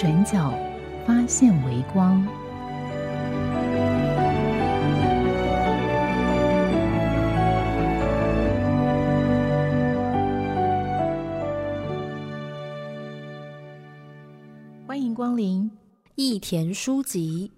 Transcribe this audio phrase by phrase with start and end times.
[0.00, 0.50] 转角
[1.06, 2.26] 发现微光。
[14.86, 15.70] 欢迎光临。
[16.14, 17.52] 益田书籍，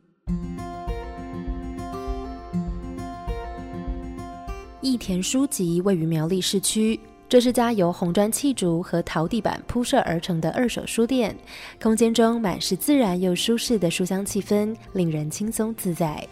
[4.80, 6.98] 益田书籍位于苗栗市区，
[7.32, 11.34] 这是家由红砖砌筑和陶地板铺设而成的二手书店，
[11.80, 16.28] 空间中满是自然又舒适的书香气氛，令人轻松自在。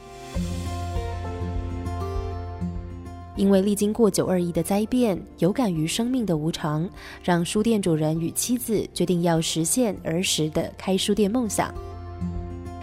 [3.35, 6.87] 因为历经过九二一的灾变，有感于生命的无常，
[7.25, 11.75] 让书店主人与妻子决定要实现儿时的开书店梦想。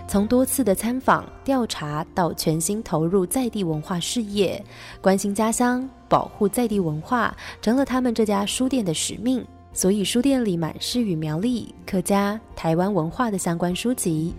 [0.07, 4.63] 从多次的参访、调查到全心投入在地文化事业，
[5.01, 9.45] 关心家乡、保护在地文化，成了他们这家书店的使命。
[9.73, 14.33] 所以，书店里满是与苗栗、客家、台湾文化的相关书籍。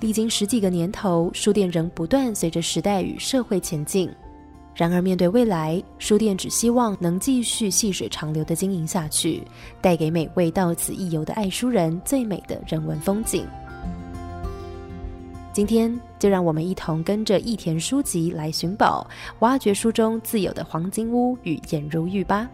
[0.00, 4.10] 历经十几个年头，书店仍不断随着时代与社会前进。
[4.74, 9.42] 然而，面对未来，书店只希望能继续细水长流的经营下去，
[9.82, 13.46] 带给每位到此一游的爱书人最美的人文风景。
[15.52, 19.04] 今天就让我们一同跟着益田书籍来寻宝，
[19.40, 22.48] 挖掘书中自有的黄金屋与颜如玉吧。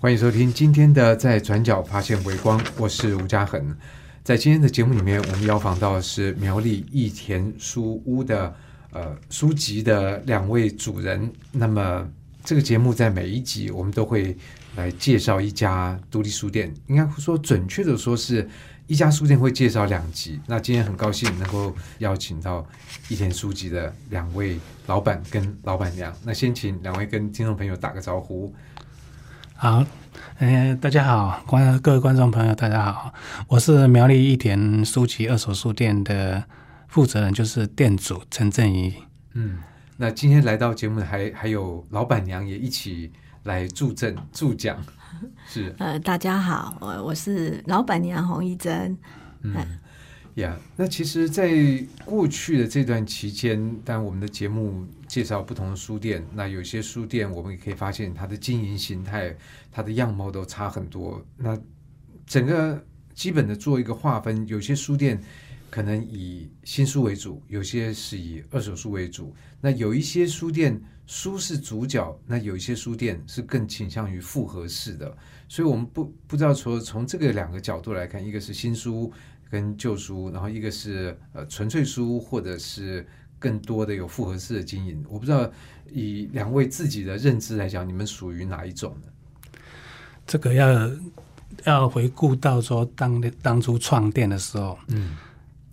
[0.00, 3.76] 欢迎收听今天的《在转角发现微光》，我是吴嘉恒。
[4.22, 8.54] 在今天的节目里面，我们邀访到的是苗栗益田书屋的
[8.90, 11.30] 呃书籍的两位主人。
[11.52, 12.08] 那么
[12.42, 14.34] 这个节目在每一集我们都会
[14.76, 18.48] 来介绍一家独立书店，应该说准确的说是
[18.86, 20.40] 一家书店会介绍两集。
[20.46, 22.66] 那今天很高兴能够邀请到
[23.08, 26.12] 益田书籍的两位老板跟老板娘。
[26.24, 28.52] 那先请两位跟听众朋友打个招呼。
[29.56, 29.86] 好，
[30.38, 33.14] 嗯、大家好，观各位观众朋友，大家好，
[33.46, 36.44] 我是苗栗益田书籍二手书店的
[36.88, 38.92] 负责人，就是店主陈振仪。
[39.34, 39.58] 嗯，
[39.96, 43.12] 那今天来到节目的还还有老板娘也一起
[43.44, 44.82] 来助阵助讲，
[45.46, 48.96] 是呃，大家好，我我是老板娘洪一珍。
[49.42, 49.54] 嗯
[50.36, 50.58] 呀。
[50.76, 51.52] 那其实，在
[52.04, 59.36] 过去的这段期间，当然我们的节目介绍不同的书店，那有些书店我们也可以发现它的经营形态、
[59.70, 61.24] 它的样貌都差很多。
[61.36, 61.58] 那
[62.26, 62.82] 整个
[63.14, 65.20] 基本的做一个划分，有些书店
[65.68, 69.36] 可能以新书为主，有些是以二手书为主。
[69.60, 75.14] 那有一些书店书是主角，那有一些书店是更倾向于复合式的。
[75.48, 79.12] 所以我们不不知道说从这个两个角度来看，一个是新书
[79.50, 83.06] 跟旧书，然后一个是呃纯粹书，或者是
[83.38, 85.04] 更多的有复合式的经营。
[85.08, 85.50] 我不知道
[85.92, 89.50] 以两位自己的认知来讲，你们属于哪一种呢？
[90.26, 90.90] 这个要
[91.64, 95.14] 要回顾到说当当初创店的时候，嗯，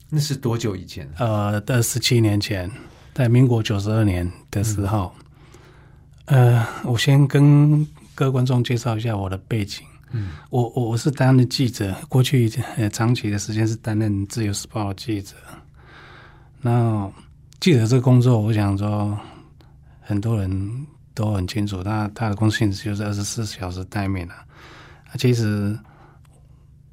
[0.09, 1.09] 那是多久以前？
[1.17, 2.69] 呃，的十七年前，
[3.13, 5.13] 在民国九十二年的时候，
[6.25, 7.85] 呃，我先跟
[8.15, 9.85] 各位观众介绍一下我的背景。
[10.13, 15.35] 嗯，我我我是担任记者，过去呃长期的时间是担任《自由时报》的记者。
[16.61, 17.09] 那
[17.59, 19.17] 记者这个工作，我想说
[20.01, 24.45] 很多人都很清楚，他他的工作性质就是二十四小时待命的、啊。
[25.17, 25.77] 其实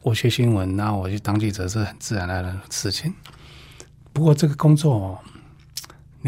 [0.03, 3.13] 我学新闻，那我去当记者是很自然的事情。
[4.13, 5.19] 不过这个工作哦，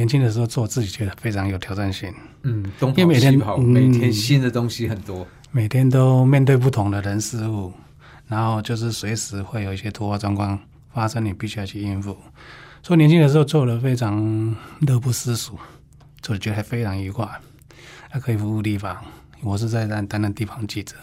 [0.01, 2.11] 年轻的时候做，自己觉得非常有挑战性。
[2.45, 5.27] 嗯，东跑因为每天西跑，嗯每天新的东西很多。
[5.51, 7.71] 每天都面对不同的人事物，
[8.27, 10.59] 然后就是随时会有一些突发状况
[10.95, 12.17] 发生，你必须要去应付。
[12.83, 14.57] 所以年轻的时候做的非常
[14.87, 15.59] 乐不思蜀，
[16.23, 17.29] 做的觉得非常愉快，
[18.09, 18.97] 还可以服务地方。
[19.43, 20.97] 我是在担担任地方记者，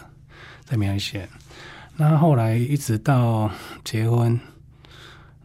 [0.64, 1.28] 在苗栗县。
[1.94, 3.48] 那后来一直到
[3.84, 4.40] 结婚，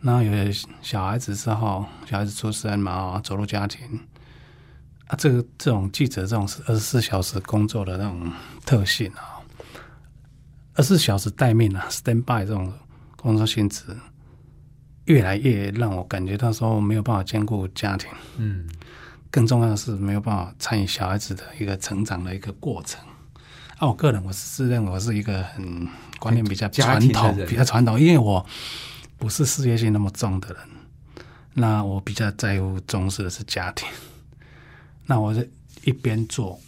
[0.04, 4.00] 然后有些小孩子之后，小孩子出生嘛，走入家庭，
[5.08, 8.30] 啊，这个这种记者这种是二十四小时工作的那种
[8.66, 9.40] 特性啊，
[10.76, 12.72] 二十四小时待命啊，stand by 这种
[13.16, 13.86] 工作性质，
[15.06, 18.68] 越来越让我感觉到说没有办法兼顾家庭，嗯
[19.32, 23.00] 更重要的是没有办法参与小孩子的一个成长的一个过程。
[23.78, 25.88] 啊，我个人我是自认为我是一个很
[26.20, 28.46] 观念比较家传统、比较传统，因为我
[29.24, 30.58] 不是事业心那么重的人，
[31.54, 33.88] 那我比较在乎重视的是家庭。
[35.06, 35.48] 那我在
[35.86, 36.60] 一边做，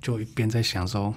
[0.00, 1.14] 就一边在想说，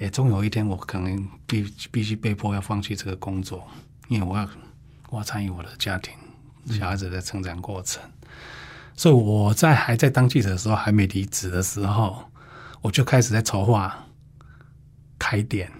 [0.00, 3.66] 诶，终有一天我可能必必须被迫要放弃这个工作，
[4.08, 4.46] 因为我要
[5.08, 6.12] 我要参与我的家庭、
[6.66, 8.02] 小孩子的成长过程。
[8.94, 12.22] 所以我在还在当记者的时候，还没离职的时候，
[12.82, 14.06] 我就开始在筹划
[15.18, 15.72] 开店，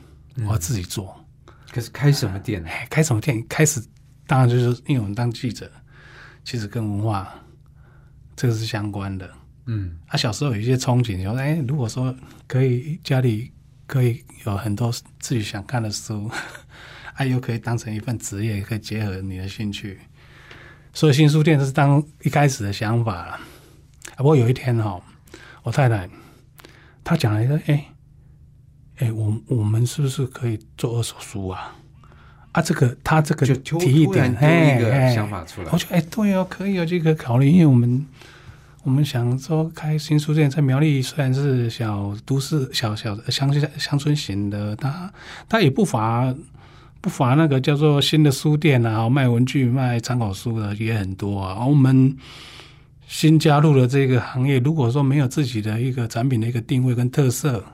[0.47, 1.15] 我要自己做。
[1.71, 2.71] 可是开什么店呢？
[2.71, 3.47] 哎，开什么店？
[3.49, 3.85] 开始
[4.27, 5.71] 当然就是因为我们当记者，
[6.45, 7.35] 其实跟文化
[8.35, 9.31] 这个是相关的。
[9.67, 12.15] 嗯啊，小时候有一些憧憬，说哎，如果说
[12.47, 13.51] 可以家里
[13.87, 16.31] 可以有很多自己想看的书，
[17.15, 19.99] 啊，又可以当成一份职业，可以结合你的兴趣，
[20.93, 23.33] 所以新书店这是当一开始的想法了。
[23.33, 23.41] 啊，
[24.19, 25.01] 不过有一天哈、
[25.63, 26.09] 我太太
[27.03, 27.87] 她讲了一个，哎
[28.97, 31.75] 哎，我我们是不是可以做二手书啊？
[32.55, 38.07] 啊，这个他这个就提议突然点，丢一个哎哎想法出来我觉得哎，对哦，可以哦，这个考虑，因为我们
[38.85, 45.13] 我们想说开新书店，在苗栗虽然是小都市、小小的乡下乡村型的，它
[45.49, 46.33] 它也不乏
[47.01, 51.57] 不乏那个叫做新的书店啊，卖文具、卖参考书的也很多啊。
[51.59, 52.17] 而我们
[53.09, 57.65] 新加入的这个行业，如果说没有自己的一个产品的一个定位跟特色，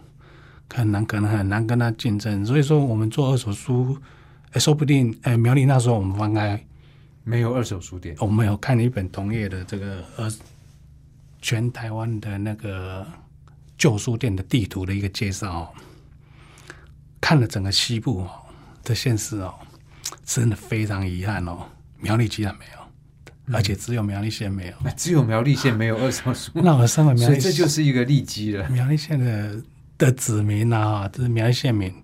[0.72, 2.46] 很难可能很难跟它竞争。
[2.46, 3.96] 所以说，我们做二手书，
[4.52, 6.60] 哎，说不定哎，苗栗那时候我们翻开。
[7.22, 8.16] 没有二手书店。
[8.18, 10.32] 我们有看了一本同业的这个呃
[11.42, 13.06] 全台湾的那个
[13.76, 15.68] 旧书店的地图的一个介绍、哦，
[17.20, 18.30] 看了整个西部哦
[18.82, 19.54] 的县市哦，
[20.24, 21.58] 真的非常遗憾哦，
[21.98, 24.72] 苗栗居然没有，而且只有苗栗县没有。
[24.82, 28.68] 那只有苗栗县没有二手书， 那我身为苗栗所以这就是一个利基了。
[28.70, 29.62] 苗栗县的
[29.98, 31.94] 的子民啊，就是苗栗县民，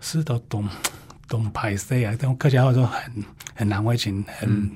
[0.00, 0.68] 是都懂
[1.28, 3.24] 懂排斥啊，用客家话说很
[3.54, 4.70] 很难为情，很、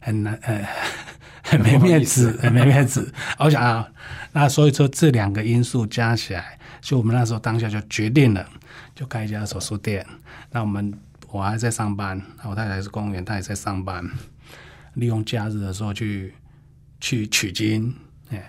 [0.00, 0.66] 很难呃
[1.42, 3.12] 很没面子，很没面子。
[3.38, 3.88] 我想啊，
[4.32, 8.46] 那所以说这两个因素加起来，就我们那时候当下就决定了，
[8.94, 10.06] 就开一家手术店。
[10.50, 10.92] 那我们
[11.28, 14.04] 我还在上班，我太太是公务员，她也在上班，
[14.94, 16.34] 利用假日的时候去
[17.00, 17.94] 去取经，
[18.30, 18.42] 哎。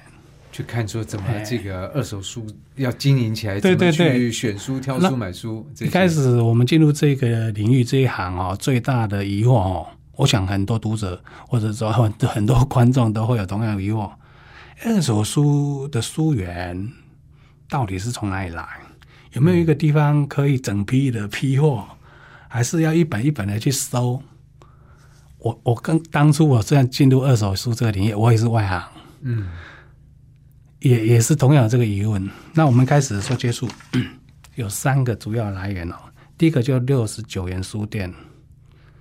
[0.54, 2.46] 去看说怎么哎这个二手书
[2.76, 5.68] 要经营起来，对对对怎么去选书、挑那书、买书。
[5.82, 14.12] 一开始我们进入这个领域这一行哦，最大的疑惑哦，我想很多读者或者说很多很多观众都会有同样的疑惑：
[14.86, 16.88] 二手书的书源
[17.68, 18.64] 到底是从哪里来？
[19.32, 21.84] 有没有一个地方可以整批的批货，
[22.48, 24.22] 还是要一本一本的去收？
[25.40, 28.84] 我我跟当初我虽然进入二手书这个领域，我也是外行，
[29.24, 29.50] 嗯
[30.84, 32.30] 也也是同样的这个疑问。
[32.54, 33.68] 那我们开始说接触，
[34.56, 35.96] 有三个主要来源哦。
[36.38, 38.14] 第一个就六十九元书店，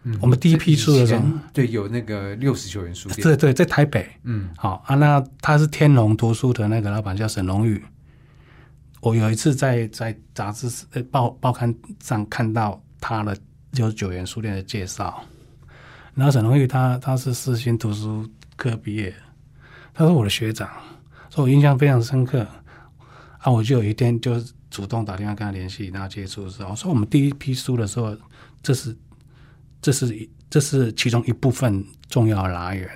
[0.05, 4.08] 嗯我们第一批出的时候对有那个六十九元书店，对对，在台北。
[4.23, 7.82] 嗯好啊，那他是天龙图书的那个老板叫沈荣宇。
[9.00, 13.37] 我有一次在在杂志呃报报刊上看到他的
[13.73, 15.25] 六十九元书店的介绍，
[16.14, 18.25] 然后沈荣玉他他是世新图书
[18.55, 19.12] 科毕业，
[19.93, 20.70] 他是我的学长，
[21.32, 22.46] 所以我印象非常深刻。
[23.39, 24.39] 啊，我就有一天就
[24.70, 28.15] 主动打电话跟他联系，然后接触的时候，我说我们第一批书的时候，
[28.62, 28.94] 这是
[29.81, 32.89] 这是这是其中一部分重要的来源。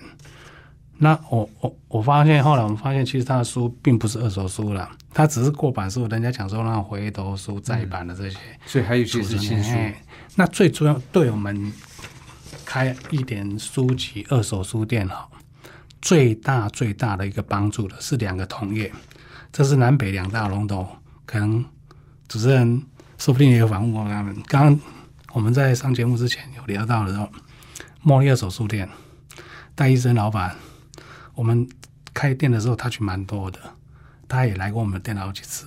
[0.99, 8.39] 那我我我发现后来我们发现，其实他的书并不是二手书了，他只是过版书，人家讲说那种回头书、再版的这些。
[8.67, 9.71] 所以还有一些是新书。
[9.71, 10.03] 哎
[10.37, 11.73] 那最主要对我们
[12.65, 15.27] 开一点书籍二手书店哈，
[16.01, 18.93] 最大最大的一个帮助的是两个同业，
[19.53, 20.87] 这是南北两大龙头，
[21.25, 21.65] 可能
[22.29, 22.83] 主持人
[23.19, 24.35] 说不定也有访问过他们。
[24.47, 24.81] 刚刚
[25.33, 27.29] 我们在上节目之前有聊到的时候，
[28.05, 28.89] 茉莉二手书店
[29.75, 30.55] 戴医生老板，
[31.35, 31.69] 我们
[32.15, 33.59] 开店的时候他去蛮多的，
[34.29, 35.67] 他也来过我们店好几次。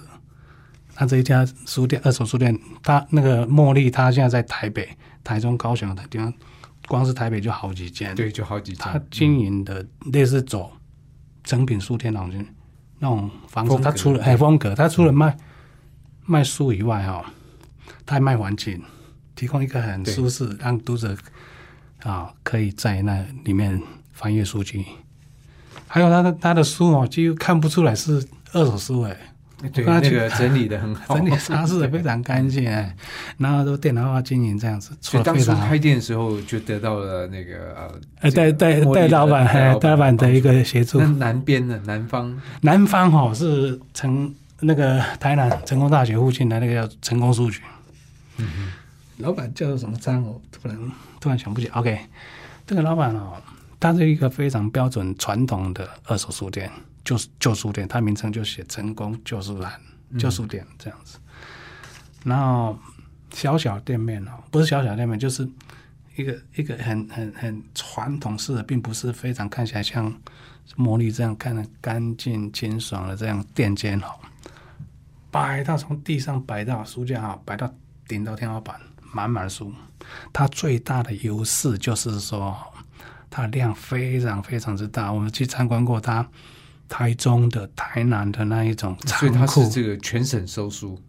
[0.98, 6.34] 那这一家书店，二手书店，他那个茉莉，他现在在台北、台中、高雄的地方，
[6.90, 8.14] 光是台北就好几间。
[8.16, 9.00] 对，就好几他。
[9.10, 10.74] 经营的类似走
[11.44, 12.46] 成品书店那种
[12.98, 15.38] 那种方式他除了哎风格，他除了卖
[16.26, 17.24] 卖书以外哈、
[18.06, 18.84] 他还卖环境，
[19.36, 21.16] 提供一个很舒适，让读者
[22.04, 23.82] 啊可以在那里面
[24.12, 24.84] 翻阅书籍。
[25.88, 29.34] 还有他的他的书哦，几乎看不出来是二手书哎，
[29.74, 32.96] 对，那个整理的很好， 整理擦拭的非常干净，哎，
[33.38, 35.80] 然后都电脑化经营这样子，所以当做的非常好初开。
[35.80, 41.02] 店的时候就得到了那个呃，呃，带带茉莉的带老板，带哎，带老板的一帮个协助。
[41.02, 41.78] 南边的？
[41.80, 47.62] 南方南方哈是成那个台南成功大学附近的那个叫成功书局，
[48.38, 48.72] 嗯哼
[49.18, 50.24] 老板叫做什么张？
[50.24, 50.78] 我突然
[51.20, 51.68] 突然想不起。
[51.74, 52.00] OK，
[52.66, 53.34] 这个老板哦，
[53.80, 56.70] 它是一个非常标准传统的二手书店，
[57.04, 59.80] 旧旧书店，它名称就写成功旧书栏
[60.18, 61.18] 旧书店这样子。
[62.26, 62.78] 然后
[63.32, 65.50] 小小店面哦，不是小小店面，就是
[66.18, 70.14] 一个一个很很很传统式的，并不是非常看起来像
[70.76, 74.08] 茉莉这样看的干净清爽的这样店间哦，
[75.32, 77.74] 摆到从地上摆到书架哈，摆到
[78.06, 78.78] 顶到天花板，
[79.14, 79.74] 满满的书。
[80.34, 82.58] 它最大的优势就是说，
[83.30, 85.12] 它量非常非常之大。
[85.12, 86.28] 我们去参观过它
[86.88, 91.00] 台中的、台南的那一种所以它仓库是，这个全省收书，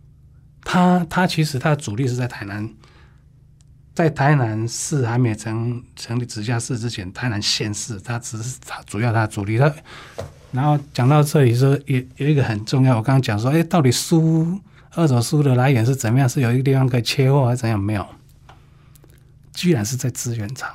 [0.62, 2.68] 它它其实它的主力是在台南，
[3.94, 9.56] 在台南市还没成成立直辖市之前，台南县市它只是它主要它的主力。
[9.58, 9.72] 它
[10.52, 14.60] 然后讲到这里说，有有一个很重要，我刚刚讲说，哎，到底书
[14.94, 16.28] 二手书的来源是怎么样？
[16.28, 17.78] 是有一个地方可以切货还是怎样？
[17.78, 18.06] 没有，
[19.54, 20.74] 居然是在资源厂。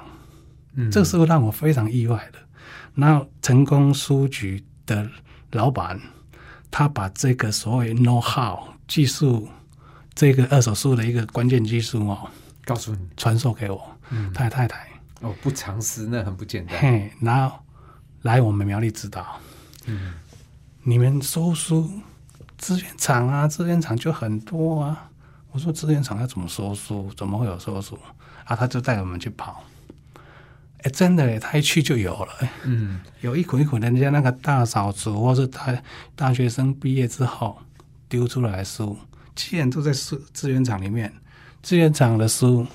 [0.75, 2.39] 嗯，这个是让我非常意外的。
[2.94, 5.10] 然后成功书局的
[5.51, 6.00] 老板，
[6.72, 9.50] 他把这个所谓 know how 技术，
[10.13, 12.29] 这个二手书的一个关键技术哦，
[12.63, 13.82] 告诉你传授给我，
[14.34, 14.88] 他的太太，
[15.22, 17.60] 哦，不藏私那很不简单，嘿，然后
[18.22, 19.39] 来我们苗栗指导，
[19.86, 20.13] 嗯，
[20.84, 21.89] 你们收书
[22.58, 25.10] 资源厂啊，资源厂就很多啊。
[25.51, 27.12] 我说资源厂要怎么收书？
[27.15, 27.98] 怎么会有收书
[28.46, 28.55] 啊？
[28.55, 29.63] 他就带我们去跑。
[30.84, 32.34] 哎，真的耶，他一去就有了。
[32.41, 35.84] 哎嗯，有一捆一捆人家那个大扫除，或是大
[36.15, 37.58] 大学生毕业之后
[38.08, 38.98] 丢出来的书，
[39.36, 41.12] 既然都在书资源厂里面，
[41.63, 42.65] 资源厂的书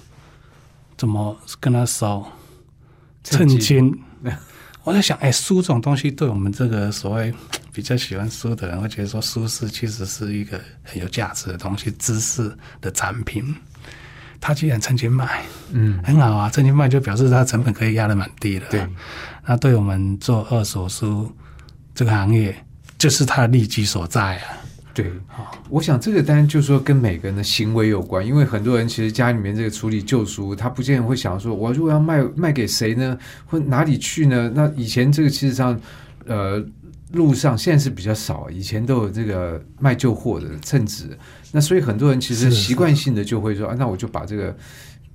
[0.97, 2.26] 怎么跟他收？
[3.23, 4.02] 趁机趁金。
[4.83, 7.33] 我在想，哎，书这种东西，对我们这个所谓
[7.71, 13.54] 比较喜欢书的人，会觉得说，书是其实是一个很有价值的东西，知识的产品。
[14.40, 15.42] 他既然趁金卖，
[15.73, 18.66] 嗯，很好啊，趁金卖就表示他成本可以压得蛮低的。
[18.70, 18.87] 对，
[19.47, 21.30] 那对我们做二手书
[21.94, 22.56] 这个行业，
[22.99, 24.56] 就是它的利基所在啊。
[24.92, 25.11] 对，
[25.68, 33.16] 我想这个当然就是说跟每个人的行为有关，因为很多人其实家里面这个处理旧书，他不见得会想说，我如果要卖卖给谁呢，
[33.47, 34.50] 或哪里去呢？
[34.52, 35.78] 那以前这个其实上，
[36.26, 36.62] 呃，
[37.12, 41.17] 路上现在是比较少，以前都有这个卖旧货的称职，
[41.52, 44.57] 那所以很多人其实习惯性的就会说，啊，那我就把这个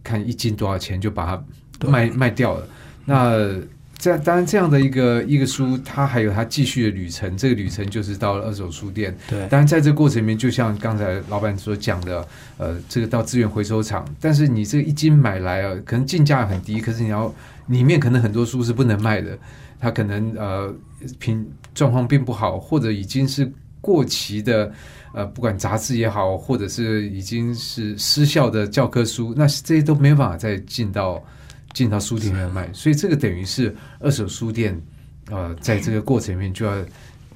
[0.03, 2.67] 看一斤多少钱就把它卖卖掉了。
[3.05, 3.49] 那
[3.97, 9.15] 这样当然这样的一个一个书，它还有它继续的旅程，这个旅程就是到了二手书店。
[9.29, 17.33] 对，当然，在这个过程里面，就像刚才老板所讲的，呃，这个到资源回收厂，但是你这个一斤买来啊，可能进价很低，可是你要
[17.67, 19.37] 里面可能很多书是不能卖的，
[19.79, 20.75] 它可能呃
[21.17, 24.73] 品状况并不好，或者已经是过期的，
[25.13, 31.23] 呃，不管杂志也好，或者是已经是失效的教科书，那这些都没办法再进到
[31.73, 34.81] 进到书店里面卖，所以这个等于是二手书店，
[35.29, 36.83] 呃，在这个过程里面就要。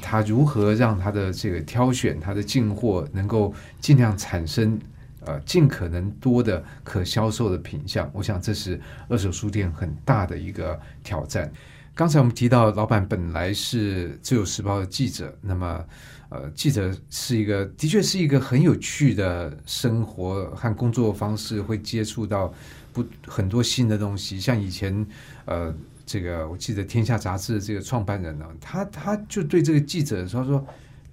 [0.01, 4.79] 他如何让他的这个挑选他的进货能够尽量产生
[5.25, 8.09] 呃尽可能多的可销售的品相？
[8.13, 8.79] 我想这是
[9.09, 11.51] 二手书店很大的一个挑战。
[11.99, 15.85] 刚才我们提到，老板本来是自由时报的记者，那么
[16.29, 22.53] 呃，记者是一个的确是一个很有趣的生活和工作方式，会接触到
[22.93, 25.05] 不很多新的东西，像以前
[25.43, 25.75] 呃。
[26.05, 30.65] 这个我记得《天下》杂志这个创办人呢，他他就对这个记者说说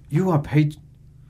[0.09, 0.73] ，You are paid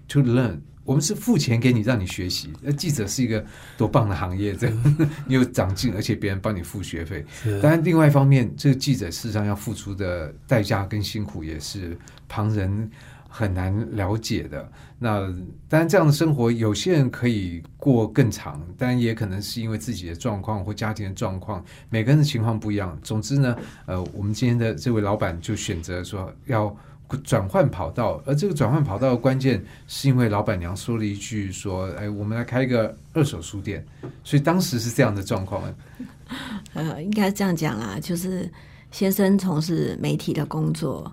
[0.07, 2.49] to learn，我们是付钱给你让你学习。
[2.61, 3.45] 那记者是一个
[3.77, 4.95] 多棒的行业，这样
[5.27, 7.25] 你有长进，而且别人帮你付学费。
[7.43, 11.97] 是当然，另外一方面，这个记者事实上要付出的代价跟辛苦也是
[12.29, 12.89] 旁人
[13.27, 14.71] 很难了解的。
[14.97, 15.19] 那
[15.67, 22.97] 当然，这样的生活有些人可以过更长，当然也可能是因为自己的状况或家庭的状况，每个人的情况不一样。
[23.03, 23.53] 总之呢，
[23.87, 26.73] 呃，我们今天的这位老板就选择说要
[27.23, 33.85] 转换跑道，而这个转换跑道的关键是因为老板娘说了一句说：“哎，我们来开一个二手书店。”
[34.23, 35.63] 所以当时是这样的状况。
[36.73, 38.51] 呃，应该这样讲啦，就是
[38.91, 41.09] 先生从事媒体的工作，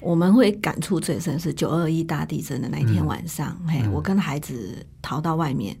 [0.00, 5.76] 我们会感触最深是九二一大地震的那一天晚上，嘿，嗯我跟孩子逃到外面，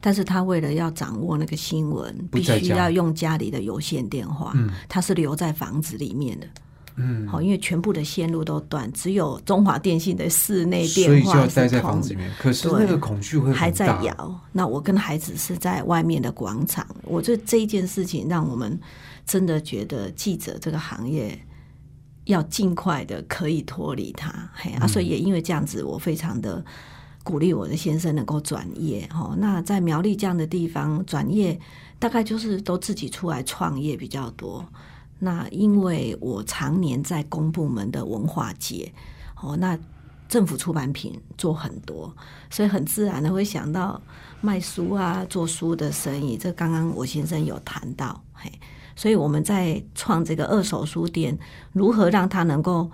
[0.00, 6.46] 但是他为了要掌握那个新闻，必须要用家里的有线电话，嗯他是留在房子里面的。
[6.96, 12.30] 嗯，好，因为全部的线路都断，只有中华电信的室内电所以就话要待在房子里面。
[12.38, 13.86] 可是那个恐惧会还在。
[14.02, 14.40] 摇。
[14.52, 18.78] 那我跟孩子是在外面的广场，我觉得这一件事情让我们
[19.24, 21.38] 真的觉得记者这个行业
[22.24, 24.50] 要尽快的可以脱离它。
[24.54, 26.62] 嘿啊，所以也因为这样子，我非常的
[27.24, 29.08] 鼓励我的先生能够转业。
[29.14, 31.58] 哦，那在苗栗这样的地方转业，
[31.98, 34.64] 大概就是都自己出来创业比较多。
[35.18, 38.92] 那因为我常年在公部门的文化界，
[39.40, 39.78] 哦，那
[40.28, 42.14] 政府出版品做很多，
[42.50, 44.00] 所以很自然的会想到
[44.40, 46.36] 卖书啊，做书的生意。
[46.36, 48.52] 这刚刚我先生有谈到，嘿，
[48.94, 51.38] 所以我们在创这个二手书店，
[51.72, 52.90] 如何让它能够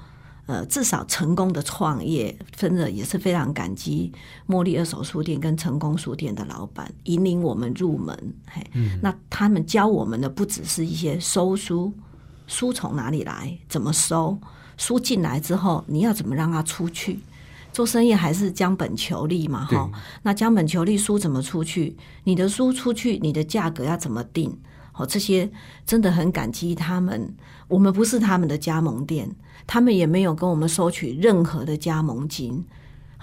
[0.46, 4.12] 呃至少成功的创业，真的也是非常感激
[4.46, 8.64] 茉莉二手书店跟成功书店的老板引领我们入门，嘿，
[9.00, 11.92] 那他们教我们的不只是一些收书。
[12.52, 13.58] 书从哪里来？
[13.66, 14.38] 怎么收？
[14.76, 17.18] 书进来之后，你要怎么让它出去？
[17.72, 19.90] 做生意还是将本求利嘛，对哈。
[20.22, 21.96] 那将本求利，书怎么出去？
[22.24, 24.54] 你的书出去，你的价格要怎么定？
[24.92, 25.50] 哦，这些
[25.86, 27.34] 真的很感激他们。
[27.68, 29.34] 我们不是他们的加盟店，
[29.66, 32.62] 他们也没有跟我们收取任何的加盟金。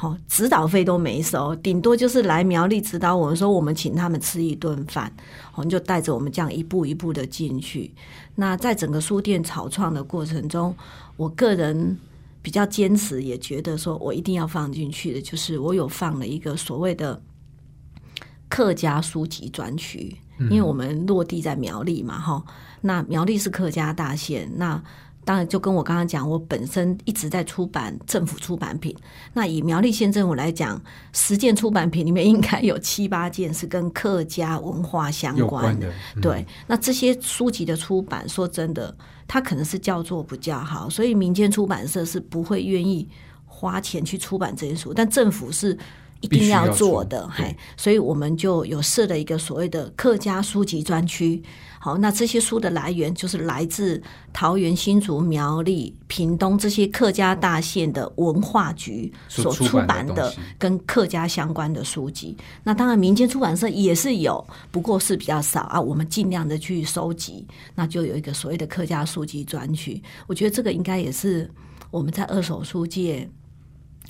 [0.01, 5.11] 好，指导费都没收，顶多就是来苗栗指导我们，说我们请他们吃一顿饭，
[5.55, 7.93] 我们就带着我们这样一步一步的进去。
[8.33, 10.73] 那在整个书店草创的过程中，
[11.17, 11.97] 我个人
[12.41, 17.21] 比较坚持，也觉得说我一定要放进去的，就是我有放了一个所谓的
[18.47, 20.15] 客家书籍专区，
[20.49, 22.41] 因为我们落地在苗栗嘛，哈，
[22.79, 24.81] 那苗栗是客家大县，那。
[25.29, 28.95] 当然，就跟我刚刚讲，我本身一直在出版政府出版品。
[29.31, 30.81] 那以苗栗县政府来讲，
[31.13, 38.91] 十件出版品里面应该有七八件是跟客家文化相有关关的，嗯对，那这些书籍的出版，说真的，
[39.27, 43.07] 它可能是叫做不叫好，所以民间出版社是不会愿意
[43.45, 45.77] 花钱去出版这些书，但政府是
[46.21, 51.41] 一定要做的，嘿，所以我们就有设了一个所谓的客家书籍专区。
[51.81, 62.35] 好，那这些书的来源就是来自桃园、新竹、苗栗、屏东这些客家大县的文化局所出版版的跟客家相关的书籍。
[62.63, 65.79] 那当然，民间出版社也是有，不过是比较少啊。
[65.79, 70.03] 我们尽量的去收集，那就有一个所谓的客家书籍专区。
[70.27, 71.49] 我觉得这个应该也是
[71.91, 73.25] 我们在二手书界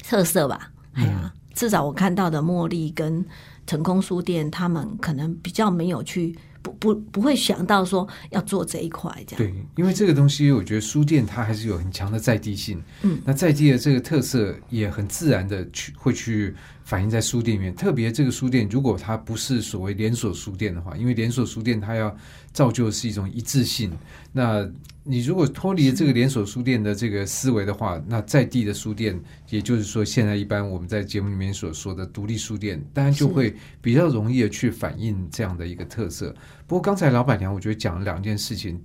[0.07, 0.71] 特色吧。
[0.93, 3.25] 哎呀、至少我看到的茉莉跟
[3.65, 6.37] 成功书店，他们可能比较没有去。
[6.61, 12.83] 不不不会想到说要做这一块这样，对，因为这个东西，我觉得书店它还是有很强的在地性。
[13.01, 16.53] 嗯，那在地的这个特色也很自然的去会去
[16.89, 17.75] 反映在书店里面。
[17.75, 22.17] 特别这个书店，如果它不是所谓连锁书店的话，因为连锁书店它要
[22.51, 23.91] 造就的是一种一致性。
[24.33, 24.67] 那
[25.03, 29.19] 你如果脱离这个连锁书店的这个思维的话，那在地的书店，
[29.51, 36.35] 也就是说现在一般我们在节目里面所说的独立书店，当然就会比较容易的去反映这样的一个特色。
[36.65, 38.81] 不过刚才老板娘我觉得讲了两件事情，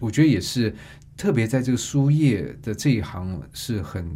[0.00, 0.74] 我觉得也是
[1.18, 4.10] 特别在这个书业的这一行是很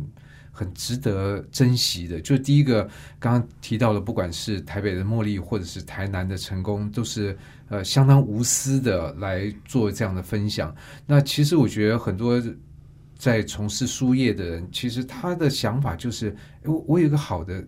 [0.57, 2.21] 很值得珍惜的。
[2.21, 2.89] 就第一个，
[3.19, 7.37] 刚刚提到的，不管是台北的茉莉，或者是台南的成功，都是
[7.69, 10.75] 呃相当无私的来做这样的分享。
[11.05, 12.43] 那其实我觉得很多。
[13.19, 17.67] 在从事书业的人，其实他的想法就是，我我有一个好的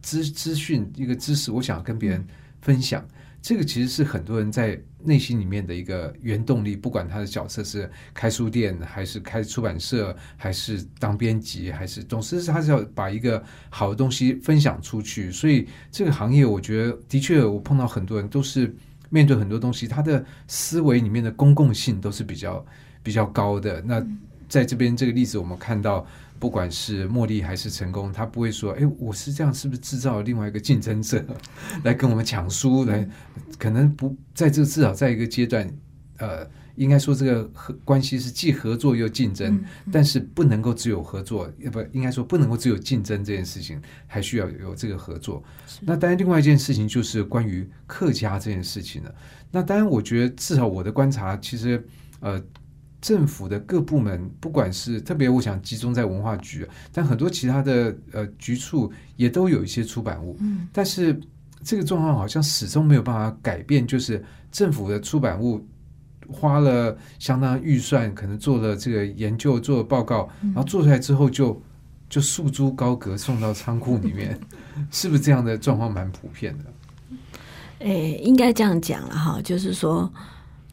[0.00, 2.26] 资资讯，一个知识，我想跟别人
[2.62, 3.06] 分享。
[3.46, 15.30] 这个其实是很多人在内心里面的一个原动力，不管他的角色是开书店，还是开出版社，还是当编辑，还是总之是他是要把一个好的东西分享出去。
[15.30, 18.74] 所以这个行业，我觉得的确，我碰到很多人都是
[19.10, 22.66] 面对很多东西，他的思维里面的公共性都是比较
[23.00, 23.80] 比较高的。
[23.80, 24.04] 那
[24.48, 26.04] 在这边这个例子，我们看到。
[26.38, 31.24] 不管是茉莉还是成功，他不会说：“哎，我是这样，是不是制造了另外一个竞争者
[31.84, 32.84] 来跟我们抢书？
[32.84, 33.08] 来，
[33.58, 35.68] 可能不在这个至少在一个阶段，
[36.18, 45.42] 呃，应该说这个合关系是既合作又竞争，但是不能够只有合作，要不应该说不能够只有竞争这件事情，还需要有这个合作。
[45.80, 49.14] 那当然，另外一件事情就是关于客家这件事情了。
[49.50, 51.84] 那当然，我觉得至少我的观察，其实
[52.20, 52.42] 呃。
[53.06, 60.36] 政府的各部门，不管是特别，我想集中在文化局，但很多其他的呃局处也都有一些出版物。
[60.40, 61.16] 嗯，但是
[61.62, 65.64] 这个状况好像始终没有办法改变，就是政府的出版物
[66.28, 71.62] 花了相当预算，可能做了这个研究，做了报告，然后做出来之后就
[72.10, 74.36] 就束之高阁，送到仓库里面，
[74.90, 76.64] 是不是这样的状况蛮普遍的？
[77.86, 80.12] 诶，应该这样讲了哈，就是说。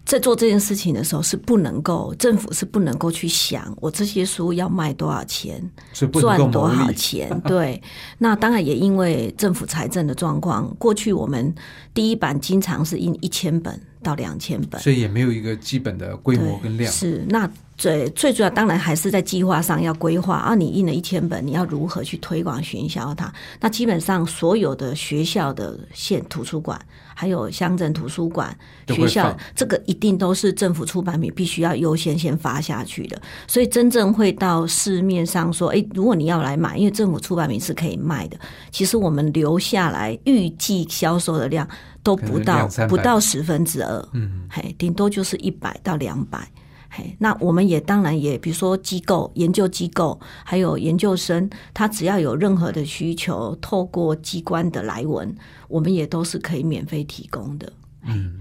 [0.06, 5.64] 在做这件事情的时候，是不能够政府是不能够去想我这些书要卖多少钱，
[5.94, 6.74] 赚多。
[6.76, 7.30] 少钱？
[7.48, 7.82] 对，
[8.18, 11.54] 那当然也因为政府财政的状况，过去我们
[11.94, 16.92] 第一版经常是印一千本到两千本，所以也没有一个基本的规模跟量。
[16.92, 20.56] 是，那最最主要当然还是在计划上要规划啊。
[20.56, 23.34] 你印了一千本，你要如何去推广行销它？
[23.60, 26.80] 那基本上所有的学校的县图书馆，
[27.16, 28.56] 还有乡镇图书馆、
[28.88, 33.20] 学校放，这个一定都是政府出版品必须要优先先发下去的。
[33.48, 38.38] 所以真正会到市面上说，诶，如果你要来买，因为政府出版品是可以卖的，
[38.72, 41.68] 其实我们留下来预计销售的量
[42.04, 44.10] 都不到不到十分之二。
[44.14, 46.48] 嗯，嘿，顶多就是一百到两百。
[46.96, 55.36] 嘿，那我们也当然也，比如说机构、研究机构，还有研究生，他只要有任何的需求，透过机关的来文，
[55.68, 57.74] 我们也都是可以免费提供的。
[58.06, 58.40] 嗯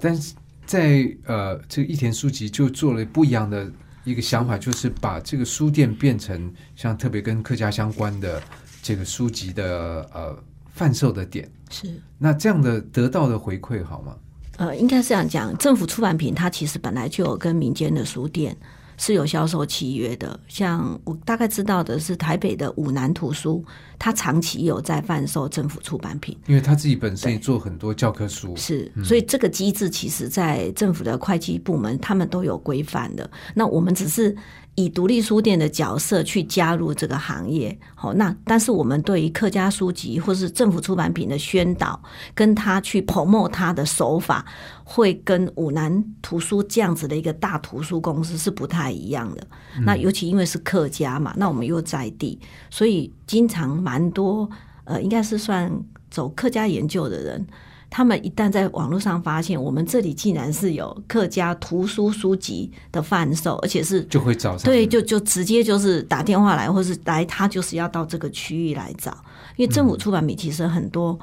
[0.00, 3.70] 但是在呃，这个益田书籍就做了不一样的
[4.02, 8.42] 一个想法，就是把这个书店变成像特别跟客家相关的
[8.82, 10.36] 这个书籍的呃
[10.72, 11.48] 贩售的点。
[11.70, 14.16] 是，那这样的得到的回馈好吗？
[14.56, 18.56] 呃，应该是这样讲，政府出版品它其实本来就有跟民间的书店
[18.96, 20.38] 是有销售契约的。
[20.48, 23.62] 像我大概知道的是，台北的五南图书，
[23.98, 26.34] 它长期有在贩售政府出版品。
[26.46, 33.30] 因为他自己本身也做很多教科书，是，所以这个机制其实，在政府的会计部门，他们都有规范的。
[33.54, 34.34] 那我们只是
[34.76, 37.76] 以独立书店的角色去加入这个行业。
[37.94, 42.00] 好，那但是我们对于客家书籍或是政府出版品的宣导，
[42.34, 44.44] 跟他去 promote 他的手法，
[44.84, 49.46] 会跟五南图书这样子的一个大图书公司是不太一样的。
[49.84, 52.38] 那尤其因为是客家嘛，那我们又在地，
[52.70, 54.48] 所以经常蛮多
[54.84, 55.72] 呃，应该是算
[56.10, 57.46] 走客家研究的人。
[57.88, 69.12] 他们一旦在网络上发现我们这里竟然是有客家图书书籍的贩售，而且是就会找上对，就就直接就是打电话来，或是来，他就是要到这个区域来找，
[69.56, 71.18] 因为政府出版品其实很多，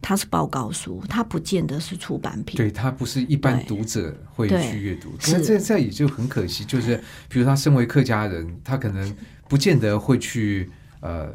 [0.00, 2.56] 它是报告书，它不见得是出版品。
[2.56, 5.32] 对他不是一般读者会去阅读，是。
[5.32, 6.96] 那这这也就很可惜，就是
[7.28, 9.14] 比如他身为客家人，他可能
[9.48, 11.28] 不见得会去呃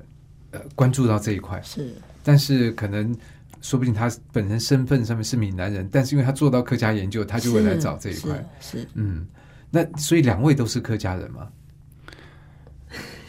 [0.51, 1.93] 呃关注到这一块，是。
[2.23, 3.13] 但是可能
[3.61, 8.31] 说不定他本身身份上面是闽南人，但是因为他做到客家研究，他就会来找这一块。
[8.59, 9.25] 是是嗯，
[9.69, 11.47] 那所以两位都是客家人吗？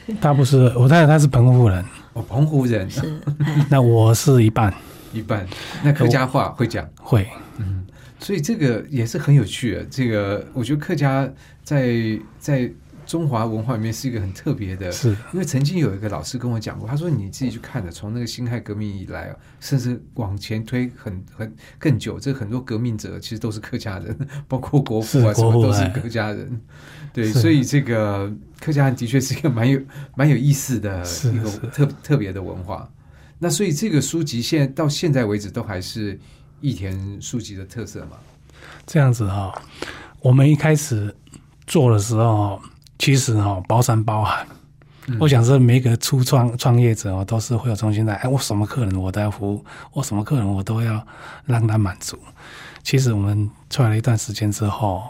[0.21, 2.89] 他不是，我太太她是澎湖人，哦，澎湖人
[3.71, 4.75] 那我是一半
[5.13, 5.47] 一半，
[5.85, 6.89] 那客家话会讲。
[6.97, 7.87] 会，嗯
[8.19, 9.85] 所以这个也是很有趣的。
[9.85, 11.29] 这个我觉得客家
[11.65, 12.73] 在在
[13.13, 24.17] 中华文化里面是一个很特别的，是因为曾经有一个老师跟我讲过，他说你自己去看的，从那个辛亥革命以来啊，甚至往前推很很更久，这很多革命者其实都是客家人，
[24.49, 26.59] 包括国父啊什么都是哎客家人。
[27.13, 29.79] 对，所以这个客家人的确是一个蛮有
[30.17, 32.91] 蛮有意思的一个特特别的文化。
[33.39, 36.19] 那所以这个书籍现在到现在为止都还是
[36.63, 38.17] 益田书籍的特色嘛？
[38.87, 39.53] 这样子哈、
[40.21, 41.15] 我们一开始
[41.67, 42.59] 做的时候，
[43.03, 44.47] 其实哈、包山包海。
[45.19, 48.15] 我想是每一个初创创业者哦，都是会有重新在。
[48.15, 51.05] 哎，我什么客人我都要服务，我什么客人我都要
[51.45, 52.17] 让他满足。
[52.85, 55.03] 其实我们出来了一段时间之后，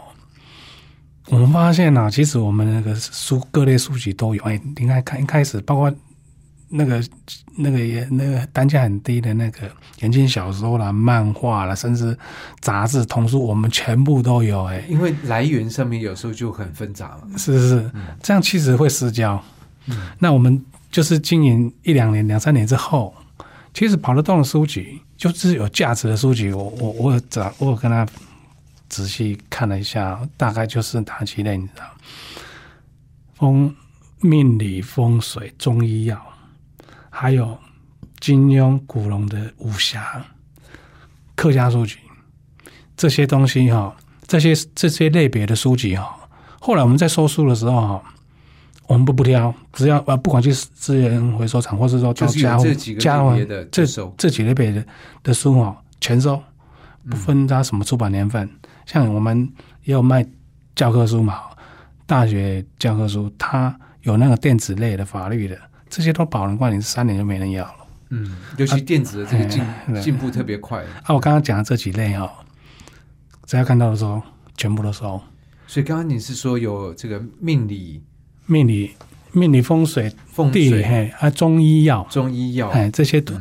[1.27, 4.43] 我们发现呢、其实我们那个书各类书籍都有。
[4.43, 5.93] 哎，你看看一开始，包括
[6.75, 7.03] 那个
[7.55, 12.17] 那个也那个单价很低的那个言情小说啦、漫画啦，甚至
[12.61, 14.65] 杂志、童书，我们全部都有。
[14.65, 17.37] 哎，因为来源上面有时候就很纷杂嘛。
[17.37, 19.39] 是是是，这样其实会失焦。
[20.17, 23.13] 那我们就是经营一两年、两三年之后，
[23.73, 28.07] 其实跑得动的书籍，就是有价值的书籍，我我我有找，我有跟他
[28.89, 31.85] 仔细看了一下，大概就是哪几类，你知道？
[33.35, 33.75] 风
[34.21, 36.17] 命理、风水、中医药，
[37.15, 37.55] 还有
[38.19, 40.25] 金庸、古龙的武侠、
[41.35, 41.97] 客家书籍，
[42.97, 43.95] 这些东西哈、
[44.25, 46.17] 这些这些类别的书籍哈、
[46.59, 48.03] 后来我们在收书的时候哈、
[48.87, 52.65] 我们不不挑，只要呃，不管去资源回收厂，或是说到家户
[52.99, 54.83] 家户的这就收这几类别的
[55.21, 56.41] 的书哦，全收，
[57.07, 58.49] 不分它什么出版年份。
[58.87, 59.47] 像我们
[59.83, 60.25] 也有卖
[60.75, 61.41] 教科书嘛，
[62.07, 65.55] 大学教科书，它有那个电子类的、法律的，
[65.93, 67.75] 这些都保人冠你三年就没人要了。
[68.09, 69.63] 嗯，尤其电子的这个进
[70.01, 72.27] 进步特别快，啊，我刚刚讲的这几类哦，
[73.45, 74.19] 只要看到的时候，
[74.57, 75.21] 全部都收。
[75.67, 78.01] 所以刚刚你是说有这个命理、
[78.47, 78.89] 命理、
[79.33, 83.35] 命理风水、风地理，水、嘿，啊，中医药，中医药，哎，这些都，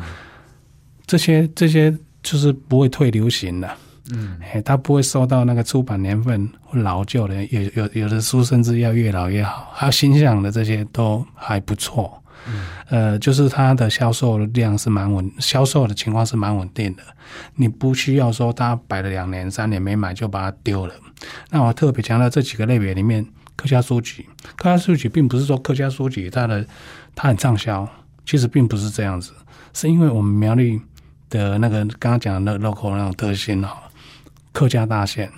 [1.07, 1.91] 这些这些
[2.23, 3.71] 就是不会退流行的。
[4.11, 12.22] 嗯，哎，它不会受到那个出版年份或老旧的，有有有的书甚至要越老越好，还有新向的这些都还不错。
[12.47, 17.03] 嗯，呃，就是它的销售量是蛮稳，销售的情况是蛮稳定的。
[17.57, 20.95] 你不需要说它摆了两年、三年没买就把它丢了。
[21.51, 23.25] 那我特别强调这几个类别里面，
[23.55, 24.27] 客家书籍，
[24.57, 26.67] 客家书籍并不是说客家书籍它的
[27.15, 27.89] 它很畅销，
[28.27, 29.33] 其实并不是这样子，
[29.73, 30.81] 是因为我们苗栗
[31.31, 33.69] 的那个刚刚讲的那 local 那种特性哦，
[34.53, 35.31] 客家大县，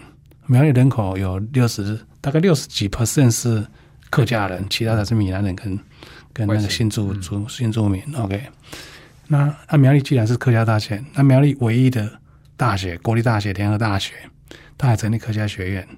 [0.47, 3.67] 苗栗人口有六十，大概六十几 percent 是
[4.09, 5.79] 客家人，其他的是闽南人跟
[6.35, 8.03] 跟那个新住住新住民。
[8.15, 8.43] OK，
[9.29, 12.21] 那那苗栗既然是客家大县，那苗栗唯一的
[12.57, 14.13] 大学国立大学联合大学，
[14.77, 15.89] 它还成立客家学院。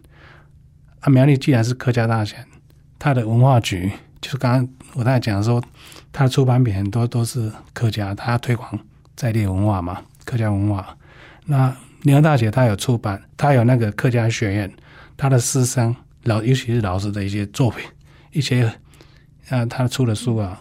[1.01, 2.47] 啊，苗栗既然是客家大县，
[2.99, 5.63] 它的文化局就是刚刚我刚才讲说，
[6.13, 8.79] 它的出版品很多都是客家，它要推广
[9.17, 10.97] 在地文化嘛，客家文化。
[11.47, 14.73] 那联合大学它有出版，它有那个客家学院，
[15.17, 15.95] 它的师生
[16.25, 17.85] 老，尤其是老师的一些作品，
[18.33, 18.73] 一些
[19.49, 20.61] 啊，他出的书啊，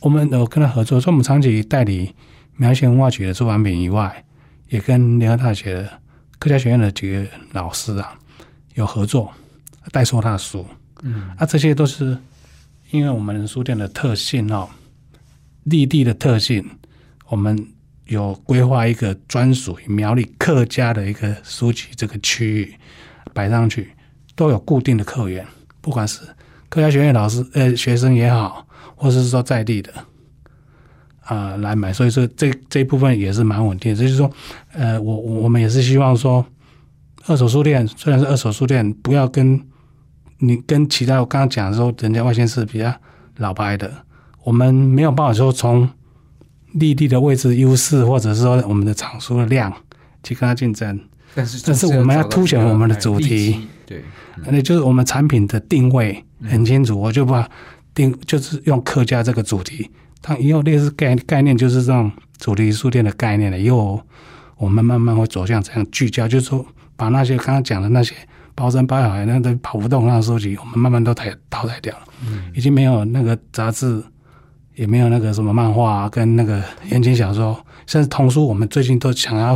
[0.00, 2.14] 我们有跟他合作，说我们长期代理
[2.56, 4.24] 苗县文化局的出版品以外，
[4.68, 6.00] 也跟联合大学的
[6.38, 8.18] 客家学院的几个老师啊
[8.74, 9.32] 有合作，
[9.90, 10.64] 代收他的书。
[11.02, 12.16] 嗯，啊，这些都是
[12.90, 14.68] 因为我们书店的特性哦，
[15.64, 16.64] 立地的特性，
[17.28, 17.66] 我们
[18.06, 22.74] 有规划一个专属于苗栗客家的一个书籍这个区域
[23.32, 23.92] 摆上去，
[24.34, 25.46] 都有固定的客源，
[25.80, 26.20] 不管是
[26.70, 29.92] 客家学院老师呃学生也好，或者是说在地的
[31.22, 34.00] 啊、来买，所以说这这一部分也是蛮稳定的。
[34.00, 34.28] 就是说，
[34.72, 36.44] 呃，我我我们也是希望说，
[37.26, 39.60] 二手书店虽然是二手书店，不要跟
[40.38, 42.92] 你跟其他我刚刚讲的说，人家外县市比较
[43.36, 43.92] 老牌的，
[44.42, 45.88] 我们没有办法说从
[46.72, 49.72] 立地的位置优势，或者是说我们的场数的量
[50.22, 50.98] 去跟他竞争。
[51.32, 54.04] 但是但是我们要凸显我们的主题对，
[54.46, 57.50] 那就是我们产品的定位很清楚，我就把
[57.92, 59.90] 定就是用客家这个主题，
[60.22, 63.58] 它以后类似概概念就是这种主题书店的概念了。
[63.58, 64.00] 以后
[64.56, 68.14] 我们慢慢会走向这样聚焦，就是说把那些刚刚讲的那些
[68.54, 72.04] 包山包海那都跑不动那种书籍，我们慢慢都汰淘汰掉了，
[72.54, 74.02] 已经没有那个杂志。
[74.76, 79.54] 也没有那个什么漫画、啊、跟那个言情小说，甚至童书，我们最近都想要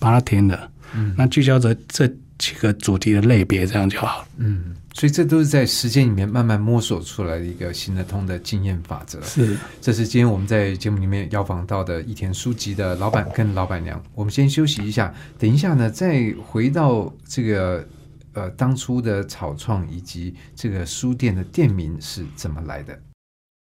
[0.00, 0.68] 把它停了。
[0.96, 4.28] 嗯那聚焦着这几个主题的类别，这样就好了。
[4.38, 9.20] 嗯，所以这都是在时间里面慢慢摸索出来的一个行得通的经验法则。
[9.22, 14.02] 是，这是今天我们在节目里面邀访到的益田书籍的老板跟老板娘。
[14.14, 17.86] 我们先休息一下，等一下呢，再回到这个
[18.32, 22.98] 呃当初的草创以及这个书店的店名是怎么来的。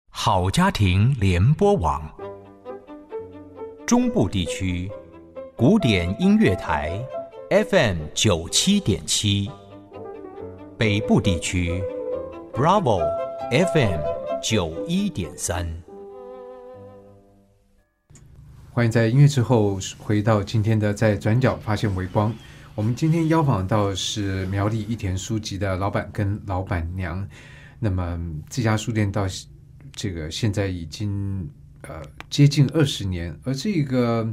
[0.08, 2.02] 好家庭联播网，
[3.86, 4.90] 中部地区
[5.56, 7.02] 古典音乐台
[7.52, 9.50] FM 九七点七，
[10.78, 11.82] 北部地区
[12.50, 13.02] Bravo
[13.50, 14.00] FM
[14.42, 15.70] 九一点三。
[18.70, 22.34] 欢迎在音乐之后回到今天的在转角发现微光。
[22.74, 27.28] 我们今天邀访到是苗栗一田书籍的老板跟老板娘。
[27.78, 29.26] 那么这家书店到
[29.94, 31.46] 这个现在已经
[31.82, 34.26] 呃接近二十年，而这个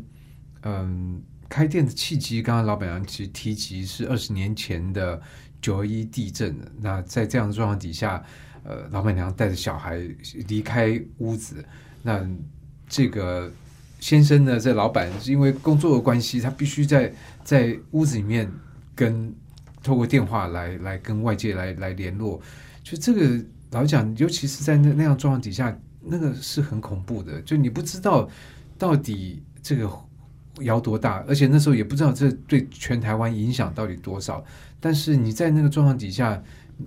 [0.62, 5.20] 嗯、开店的契机，刚刚老板娘其实提及是二十年前的
[5.60, 6.56] 九一地震。
[6.80, 8.24] 那在这样的状况底下，
[8.64, 10.00] 呃，老板娘带着小孩
[10.48, 11.66] 离开屋子，
[12.04, 12.26] 那
[12.88, 13.52] 这个
[14.00, 17.12] 先生呢，这老板是因为工作的关系，他必须在
[17.44, 18.50] 在屋子里面
[18.94, 19.34] 跟
[19.82, 22.40] 透过电话来来跟外界来来联络。
[22.84, 27.42] 就这个老讲，尤其是在那那样状况底下，那个是很恐怖的。
[27.42, 28.30] 就你不知道
[28.78, 29.90] 到底这个
[30.62, 34.44] 摇多大，而且那时候也不知道这对全台湾影响到底多少。
[34.80, 36.42] 但是你在那个状况底下，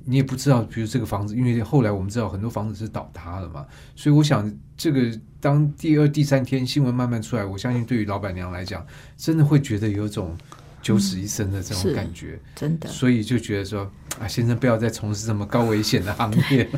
[0.04, 10.34] 你也不知道，比如这个房子，因为后来我们知道很多房子是倒塌了嘛，所以我想这个当第二、第三天新闻慢慢出来，我相信对于老板娘来讲，真的会觉得有种
[10.80, 12.38] 九死一生的这种感觉。
[12.54, 12.88] 真的。
[12.88, 16.68] 所以就觉得说啊，先生不要再从事这么高危险的行业。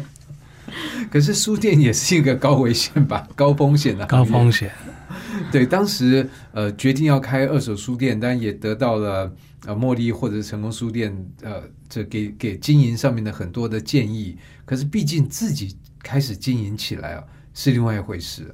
[1.10, 4.72] 可是书店也是一个高危险吧，高风险的行业高风险。
[5.52, 9.32] 对，当时呃决定要开二手书店，但也得到了
[9.66, 14.36] 呃茉莉或者是成功书店呃这给给经营上面的很多的建议。
[14.64, 18.52] 可是毕竟自己开始经营起来啊，是另外一回事。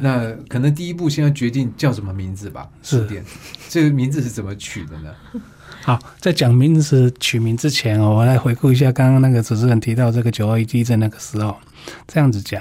[0.00, 3.24] 那可能第一步先要决定叫什么名字吧，是书店
[3.68, 5.14] 这个名字是怎么取的呢？
[5.82, 11.56] 好，在讲名字取名之前哦，我来回顾一下刚刚那个主持人提到这个九二一地震那个时候，
[12.06, 12.60] 这样子讲，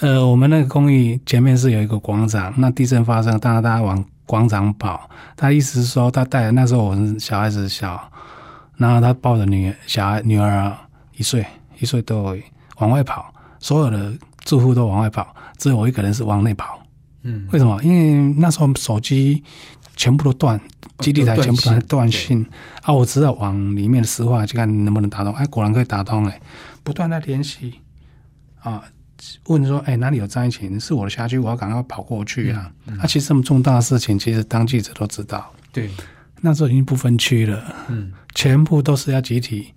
[0.00, 5.08] 呃，我们那个公寓前面是有一个广场，那地震发生，当然大家往广场跑。
[5.36, 8.10] 他意思是说，他带那时候我们小孩子小，
[8.76, 10.82] 然后他抱着女小孩女儿啊，
[11.16, 11.46] 一岁
[11.78, 12.36] 一岁多
[12.78, 14.12] 往外跑，所有的
[14.44, 16.80] 住户都往外跑，只有我一个人是往内跑。
[17.22, 17.80] 嗯，为什么？
[17.82, 19.42] 因为那时候手机
[19.96, 20.60] 全部都断，
[20.98, 22.44] 基地台全部都在断信
[22.82, 22.92] 啊！
[22.92, 26.40] 我知道往里面的私话去看能不能打通，哎，果然可以打通哎，
[26.82, 27.80] 不断在联系
[28.60, 28.82] 啊，
[29.46, 30.78] 问说哎哪里有灾情？
[30.78, 32.70] 是我的辖区，我要赶快跑过去啊！
[32.84, 35.90] 那、其实这么重大的事情，其实当记者都知道，对，
[36.40, 39.72] 那时候已经不分区了，嗯，全部都是要集体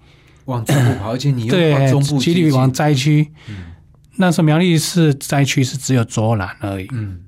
[0.45, 3.31] 往中部跑， 而且你又往对集体往灾区。
[3.49, 3.73] 嗯
[4.19, 7.19] 那时候苗栗市灾区是只有卓兰而已，嗯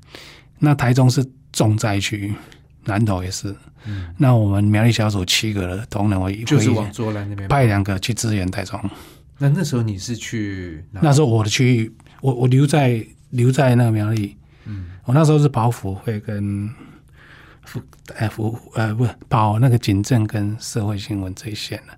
[0.57, 2.33] 那台中是重灾区，
[2.85, 3.55] 南投也是。
[3.85, 7.55] 嗯，那我们苗栗小组七个的同仁，我就是往卓兰那边跑。
[7.55, 8.77] 派两个去支援台中。
[9.37, 14.35] 那那时候你是去那时候我的区域，我我留在留在那个苗栗。
[14.65, 16.69] 嗯，我那时候是跑府会跟
[17.63, 17.81] 府
[18.15, 21.93] 哎府呃不跑那个警政跟社会新闻这一线的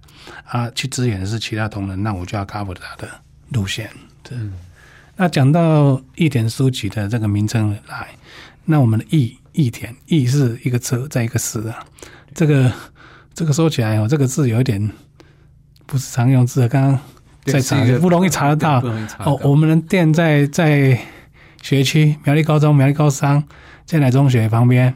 [0.46, 3.10] 啊，去支援的是其他同仁，那我就要 cover 他的
[3.50, 3.90] 路线。
[4.24, 4.54] 对，嗯
[5.18, 8.08] 那讲到义田书籍的这个名称来，
[8.66, 11.86] 那我们的义义田义是一个车在一个市啊，
[12.34, 12.72] 这个
[13.34, 14.90] 这个说起来哦，这个字有一点
[15.86, 17.00] 不是常用字，刚刚
[17.44, 18.84] 对在查是一个不容易查得到
[19.20, 19.40] 哦。
[19.44, 21.00] 我们的店在在
[21.62, 23.44] 学区苗栗高中、苗栗高三、
[23.86, 24.94] 建来中学旁边，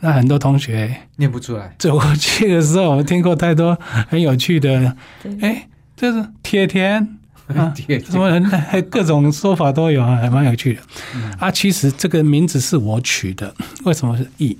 [0.00, 7.16] 那很多同学念不出来，走过去的时候，我们听过太多很有趣的，对哎，这是铁田。
[8.10, 10.82] 什么人还各种说法都有啊，还蛮有趣的。
[11.14, 14.54] 嗯啊，其实这个名字是我取的，为什么是易”？“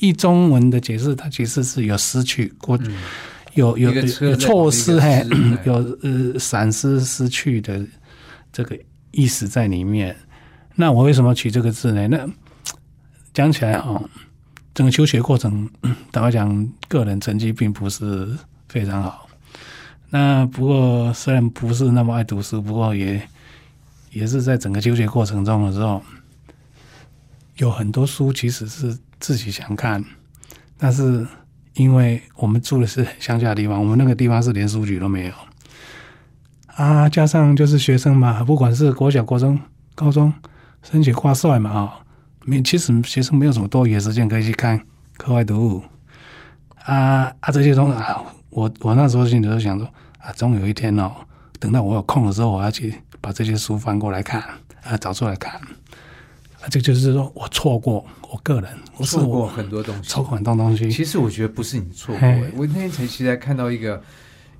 [0.00, 2.76] 易中文的解释，它其实是有失去过，
[3.54, 5.24] 有有错失，嘿
[5.64, 7.84] 有呃闪失失去的
[8.52, 8.78] 这个
[9.10, 10.16] 意思在里面。
[10.74, 12.08] 那我为什么取这个字呢？
[12.08, 12.26] 那
[13.34, 14.02] 讲起来哦，
[14.74, 15.68] 整个求学过程，
[16.10, 18.28] 坦白讲，个人成绩并不是
[18.68, 19.28] 非常好。
[20.08, 23.20] 那不过虽然不是那么爱读书，不过也
[24.10, 26.02] 也是在整个求学过程中的时候，
[27.56, 30.02] 有很多书其实是自己想看，
[30.78, 31.26] 但是
[31.74, 35.32] 因为我们住的是乡下的地方，我们那个地方是连书局都没有。
[36.74, 39.58] 啊，加上就是学生嘛，不管是国小、国中、
[39.94, 40.32] 高中，
[40.82, 42.00] 升学挂帅嘛啊，
[42.44, 44.80] 没其实学生没有什么多余的时间可以去看
[45.16, 45.82] 课外读物。
[46.84, 49.86] 啊啊这些东西啊，我我那时候心里就想说
[50.18, 51.12] 啊，总有一天哦，
[51.60, 54.40] 等到我有空的时候，我要去把这些书翻过来看
[54.82, 55.60] 啊，找出来看，
[56.70, 64.02] 这就是说我错过我个人，我是错过很多东西，错过很多东西，其实我觉得不是你错过、欸，我那天才其实才看到一个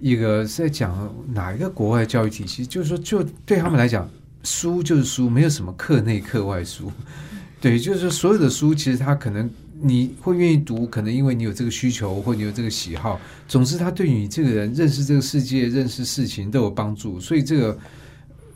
[0.00, 4.08] 一个是在讲哪一个国外教育体系，就是说就对他们来讲，
[4.42, 6.90] 书就是书，没有什么课内课外书。
[7.60, 9.48] 对，就是说所有的书，其实它可能
[9.80, 17.20] 你会愿意读，可能因为你有这个需求或你有这个喜好，总之它对你这个人认识这个世界、认识事情都有帮助。
[17.20, 17.78] 所以这个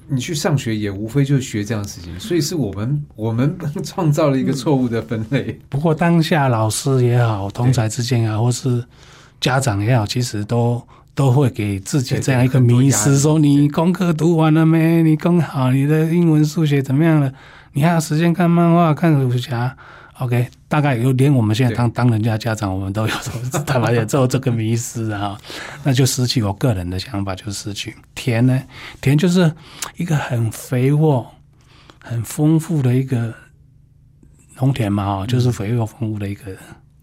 [0.09, 5.59] 你去上学也无非就是学这样的事情，所以是我们 我们创造了一个错误的分类。
[5.69, 8.85] 不过当下老师也好，同才之间也好，或是
[9.41, 10.83] 家长也好，其实都
[11.15, 15.03] 都会给自己这样一个迷失，说你功课读完了没？
[15.03, 17.33] 你功好，你的英文、数学怎么样了？
[17.73, 19.77] 你还有时间看漫画、看武侠
[20.21, 23.15] ？OK，大概有连我们现在当当人家家长，我们都有
[23.67, 25.41] 坦白讲， 有这个迷失啊，
[25.85, 27.97] 那就失去我个人的想法，就失去。
[28.15, 28.63] 田呢？
[29.01, 29.53] 田就是
[29.97, 31.27] 一个很肥沃、
[32.03, 33.35] 很丰富的一个
[34.57, 36.57] 农田嘛，哦，就是肥沃丰富的一个。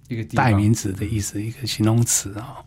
[0.09, 2.57] 一个代名词的意思，一个形容词啊、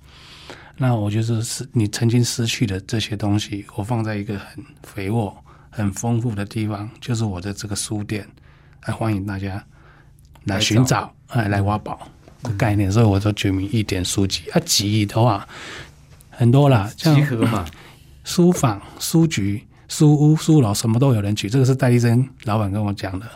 [0.79, 5.33] 那我就是失你曾经失去的这些东西，我放在一个很肥沃、
[5.71, 8.27] 很丰富的地方，就是我的这个书店，
[8.87, 9.65] 来欢迎大家
[10.47, 12.09] 来寻找，哎，来挖宝
[12.43, 12.91] 的概念。
[12.91, 15.47] 所以我就取名一点书籍啊，集的话
[16.31, 17.65] 很多啦，像集合嘛，
[18.25, 21.49] 书坊、书局、书屋、书楼，什么都有人取。
[21.49, 23.27] 这个是戴医生老板跟我讲的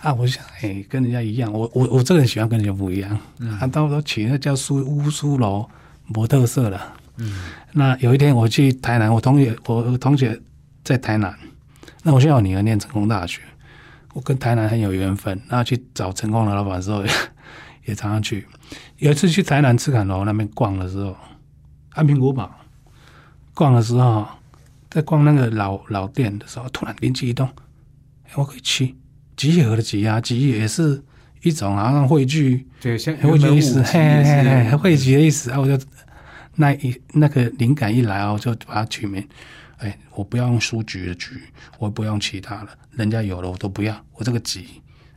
[0.00, 0.12] 啊。
[0.12, 3.18] 我想，哎、跟人家一样，我我我这个人喜欢跟人家不一样。
[3.60, 5.66] 啊，到时候取那叫书屋、书楼，
[6.06, 6.94] 没特色了。
[7.16, 7.32] 嗯，
[7.72, 10.40] 那有一天我去台南，我同学我我同学
[10.82, 11.32] 在台南，
[12.02, 13.40] 那我现在我女儿念成功大学，
[14.14, 15.38] 我跟台南很有缘分。
[15.48, 17.04] 那去找成功的老板的时候，
[17.84, 18.46] 也常常去。
[18.96, 21.14] 有一次去台南赤坎楼那边逛的时候，
[21.90, 22.50] 安平古堡
[23.52, 24.26] 逛的时候，
[24.88, 27.46] 在逛那个老老店的时候，突然灵机一动，
[28.24, 28.94] 哎我可以去
[29.36, 31.02] 集合的集啊，集也是
[31.42, 35.78] 一种好像汇聚对，像汇聚的意思，嘿嘿嘿，汇集的意思啊，我就
[36.54, 39.26] 那一那个灵感一来啊，我就把它取名。
[39.84, 41.40] 哎，我不要用书局的局，
[41.78, 44.66] 我不要用其他的，人家有了我都不要，我这个集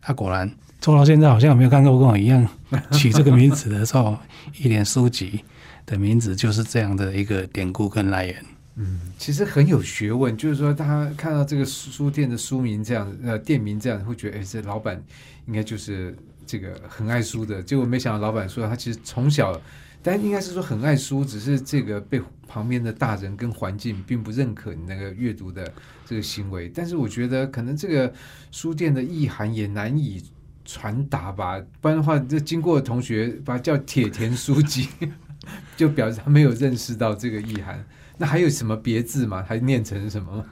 [0.01, 0.49] 啊他果然
[0.79, 2.47] 做到现在，好像有没有看过跟我一样
[2.91, 4.17] 取这个名字的时候，
[4.57, 5.43] 一连书籍
[5.85, 8.35] 的名字就是这样的一个典故跟来源。
[8.75, 15.01] 嗯，其实很有学问，就是说，他看到这个书店的书名这样，呃，店名这样，会觉得，哎，这老板
[15.47, 16.15] 应该就是
[16.45, 17.63] 这个很爱书的。
[17.63, 19.59] 结果没想到，老板说他其实从小，
[20.07, 25.69] 但应该是说很爱书，只是这个被旁边的大人跟环境并不认可你那个阅读的
[26.05, 26.71] 这个行为。
[26.73, 28.13] 但是我觉得，可能这个
[28.49, 30.23] 书店的意涵也难以
[30.63, 34.87] 传达吧，不然的话，这经过同学把它叫铁田书籍，
[35.75, 37.85] 就表示他没有认识到这个意涵。
[38.17, 39.43] 那还有什么别字吗？
[39.45, 40.45] 还念成什么吗？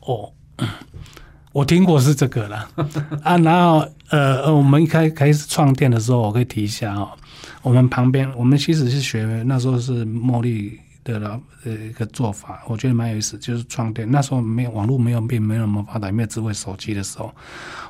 [0.00, 0.32] 哦，
[1.52, 2.66] 我听过是这个了
[3.22, 3.36] 啊。
[3.36, 7.10] 然后呃，我们一开开始创店的时候，我可以提一下哦。
[7.62, 13.38] 我们旁边，我们其实是学那时候是茉莉的老呃一个做法，我觉得蛮有意思。
[13.38, 17.34] 就是创店那时候没有网络，没有并没有那么发达，没有智慧手机的时候，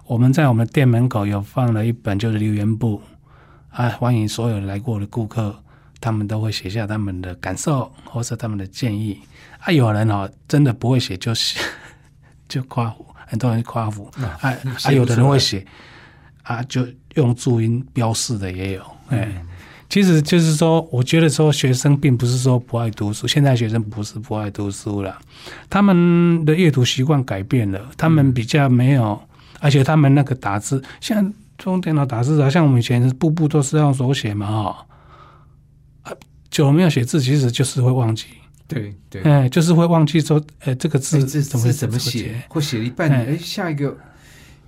[0.06, 3.00] 我们在我们店门口有放了一本就是留言簿
[3.70, 5.54] 啊，欢迎所有来过的顾客。
[6.02, 9.20] 他们都会写下他们的感受，或者他们的建议。
[9.58, 11.60] 啊，有人哦，真的不会写，就写
[12.48, 14.06] 就夸胡，很多人夸胡。
[14.16, 14.40] 啊，
[14.78, 15.62] 还有的人会写，
[16.42, 18.82] 啊，就用注音标示的也有。
[19.08, 19.44] 哎，
[19.90, 25.18] 其实就是说，我觉得说，学生并不是说不爱读书，现在学生不是不爱读书了，
[25.68, 29.20] 他们的阅读习惯改变了，他们比较没有，
[29.58, 31.34] 而且他们那个打字，像
[31.64, 34.86] 用电脑打字啊，像我们以前步步都是用手写嘛，哈。
[36.50, 38.26] 久了没有写字，其实就是会忘记。
[38.66, 43.96] 对对，哎，就是会忘记说，哎，这个字字怎么怎么写，或写一半，哎，下一个，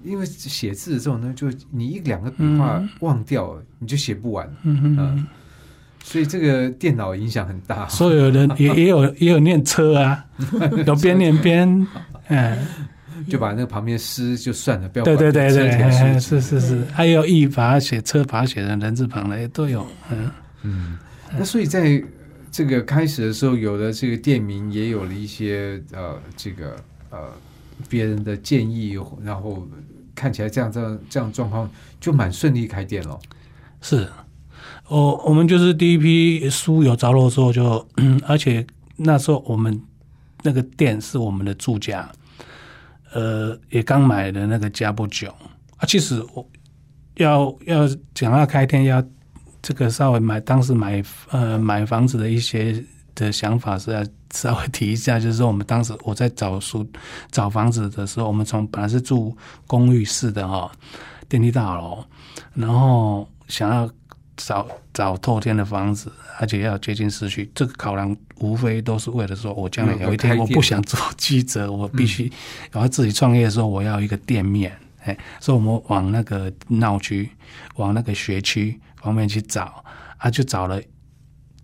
[0.05, 4.49] 因为写字这种东西，就你一两个笔画忘掉，你就写不完。
[4.63, 5.27] 嗯嗯，
[6.03, 7.89] 所以这个电脑影响很大。
[7.89, 10.25] 所有人也 也有也有念车啊，
[10.87, 11.87] 有边念边，
[12.29, 12.59] 嗯，
[13.29, 19.87] 就把那个旁边诗就算了，不要对对对对，是是是，还有意把它写车，把它写成人字旁的，都有。
[20.11, 20.31] 嗯
[20.63, 20.99] 嗯。
[21.39, 22.03] 那所以在
[22.51, 26.77] 这个开始的时候，有了这个店名，也有了一些呃，这个
[27.11, 27.19] 呃
[27.89, 29.67] 别人的建议，然后
[30.15, 33.19] 看起来这样这样这样状况就蛮顺利开店了。
[33.81, 34.09] 是，
[34.89, 37.87] 我我们就是第一批书有着落之后，就
[38.27, 39.81] 而且那时候我们
[40.43, 42.11] 那个店是我们的住家，
[43.13, 45.35] 呃，也刚买的那个家不久
[45.77, 45.87] 啊。
[45.87, 46.49] 其实我
[47.17, 49.03] 要要讲要开店要。
[49.65, 51.01] 这个稍微买当时买
[51.31, 52.85] 呃买房子的一些
[53.15, 56.87] 的想法是要 稍微提一下，就是说我们当时我在找书
[57.31, 59.37] 找房子的时候，我们从本来是住
[59.67, 60.71] 公寓式的哈
[61.29, 62.05] 电梯大楼，
[62.55, 63.91] 然后想要
[64.37, 66.11] 找找透天的房子，
[66.41, 72.33] 而且要接近市区，这个考量无非都是为了说我将来有一天我不想做记者，我必须
[72.71, 77.29] 然后自己创业的时候我要一个店面，哎，所以我们往那个闹区，
[77.77, 78.81] 往那个学区。
[79.03, 79.85] 方面去找
[80.19, 80.81] 啊，就找了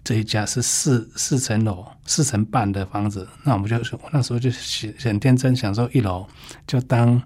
[0.08, 3.28] 这一家是四四层楼、四层半的房子。
[3.44, 3.76] 那我们就
[4.10, 4.50] 那时候就
[4.98, 6.26] 很天真，想说一楼
[6.66, 7.22] 就当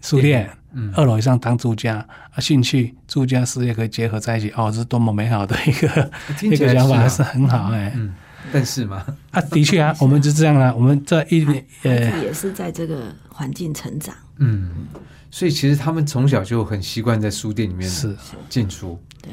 [0.00, 0.48] 书店，
[0.94, 1.96] 二楼以上当住家
[2.30, 6.10] 啊，兴趣住家事业可以结合在一起，哦，这是多么美好的一个
[6.40, 7.92] 一个想法，还是很好哎。
[7.96, 8.14] 嗯，
[8.52, 11.44] 但是嘛，啊，的确啊， 我们就这样啊，我们这一
[11.82, 14.86] 呃也是在这个环境成长，嗯。
[15.32, 18.16] 所以其实他们从小就很习惯在书店里面是
[18.48, 19.32] 进出，对。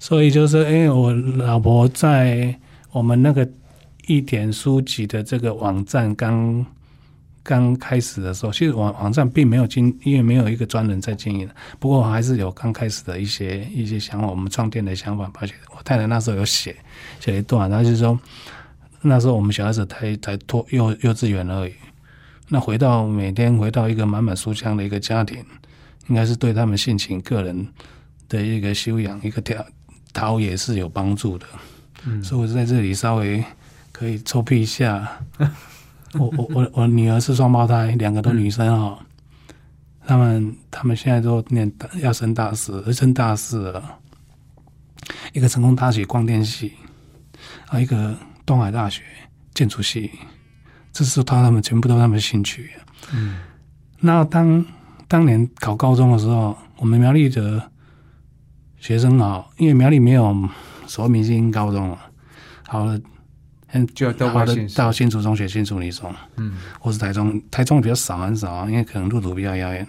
[0.00, 2.58] 所以就是因为我老婆在
[2.90, 3.48] 我们那个
[4.06, 6.66] 一点书籍的这个网站刚
[7.42, 11.48] 刚开始的时候，其实网网站并没有经，因为没有一个专人在经营。
[11.78, 15.30] 不过还是有刚开始的一些一些想法，我们创店的想法。
[15.38, 16.74] 而且我太太那时候有写
[17.20, 18.18] 写一段，然后就说
[19.02, 21.74] 那时候我们小孩子才才托幼幼稚园而已。
[22.48, 25.38] 那回到每天回到一个满满书香的一个家庭，
[26.08, 27.68] 应该是对他们性情、个人
[28.28, 29.64] 的一个修养、一个调
[30.12, 31.46] 陶冶是有帮助的。
[32.04, 33.44] 嗯，所以我在这里稍微
[33.92, 35.08] 可以臭屁一下。
[36.14, 38.98] 我我我我女儿是双胞胎，两个都女生哦。
[40.06, 43.98] 他们他们现在都念大要升大四，升大四了。
[45.32, 46.72] 一个成功大学光电系，
[47.68, 49.02] 啊，一个东海大学
[49.54, 50.10] 建筑系。
[50.92, 52.70] 这是他他们全部都他们兴趣。
[53.12, 53.38] 嗯，
[54.00, 54.64] 那当
[55.06, 57.70] 当年考高中的时候，我们苗栗的
[58.80, 60.34] 学生啊，因为苗栗没有
[60.86, 61.98] 所谓明星高中了，
[62.66, 62.98] 好了，
[63.72, 64.32] 嗯，就要到
[64.74, 69.86] 到新竹中学、新竹女中，嗯，或是台中，台中比较少，很少，因为可能路途比较遥远。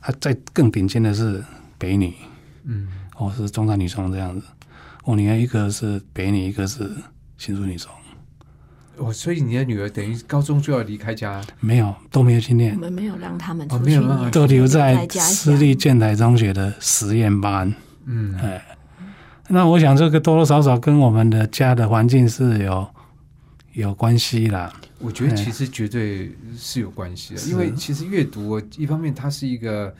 [0.00, 1.42] 啊，在更顶尖的是
[1.78, 2.12] 北女，
[2.64, 4.46] 嗯，或是中山女中这样子。
[5.04, 6.90] 我女儿一个是北女，一个是
[7.38, 7.90] 新竹女中。
[8.98, 17.72] 哦，所以你的女儿等于高中就要离开家，没有都没有去我，们没有让他们哦出去没有让他念，都留在私立建台中学的实验班。
[18.04, 18.76] 嗯，哎，
[19.48, 22.88] 那我想这个多多少少跟我们的家的环境是有
[23.72, 24.72] 有关系啦。
[24.98, 29.92] 我觉得其实绝对是有关系的，因为其实阅读，一方面它是一个，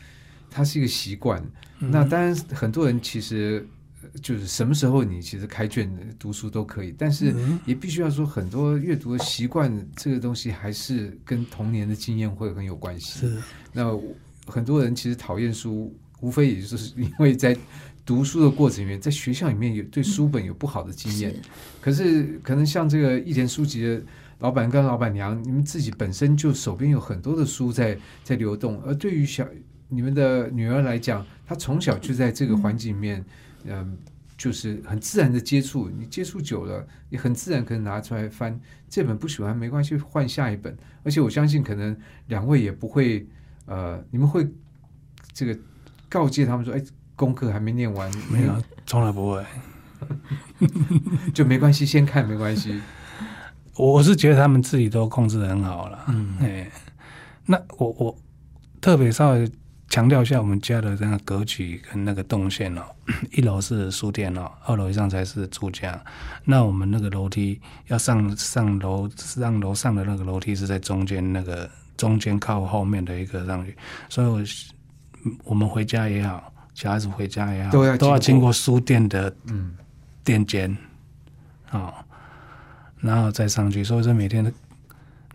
[0.50, 1.42] 它是一个习惯。
[1.80, 3.66] 嗯那当然，很多人其实
[4.02, 13.18] 呃就是什么时候你其实开卷读书都可以，但是嗯也必须要说，很多阅读的习惯这个东西还是跟童年的经验会很有关系。
[13.18, 13.42] 是
[13.72, 13.98] 那
[14.46, 17.56] 很多人其实讨厌书，无非也就是因为在
[18.04, 21.30] 读书的过程里面，在学校里面有对书本有不好的经验。
[21.32, 21.40] 是
[21.80, 24.02] 可是可能像这个一田书籍的
[24.38, 29.46] 老板跟老板娘，你们自己本身就手边有很多的书在在流动，而对于小
[29.88, 33.24] 你们的女儿来讲，她从小就在这个环境里面，
[33.64, 33.96] 嗯。
[34.38, 38.58] 就是很自然的接触，你接触久了，你很自然可能拿出来翻。
[38.88, 40.76] 这本不喜欢没关系，换下一本。
[41.04, 41.96] 而且我相信，可能
[42.26, 43.24] 两位也不会，
[43.66, 44.44] 呃，你们会
[45.32, 45.56] 这个
[46.08, 46.82] 告诫他们说，哎，
[47.16, 49.44] 功课还没念完，没有，从来不会。
[51.32, 52.80] 就没关系，先看没关系。
[53.76, 56.04] 我是觉得他们自己都控制的很好了。
[56.08, 56.70] 嗯哎，
[57.46, 58.18] 那我我
[58.80, 59.50] 特别稍微
[59.88, 62.82] 强调一下我们家的这个格局跟那个动线哦。
[63.32, 66.02] 一楼是书店哦，二楼以上才是住家。
[66.44, 73.76] 那我们那个楼梯要上上楼上楼上的那个楼梯是在中间那个中间靠后面的一个上去，
[74.08, 74.42] 所以我
[75.44, 79.76] 我们回家也好，小孩子回家也好，都要都要经过书店的嗯，
[80.24, 80.76] 垫肩，
[81.70, 81.92] 哦，
[83.00, 84.52] 然后再上去，所以说每天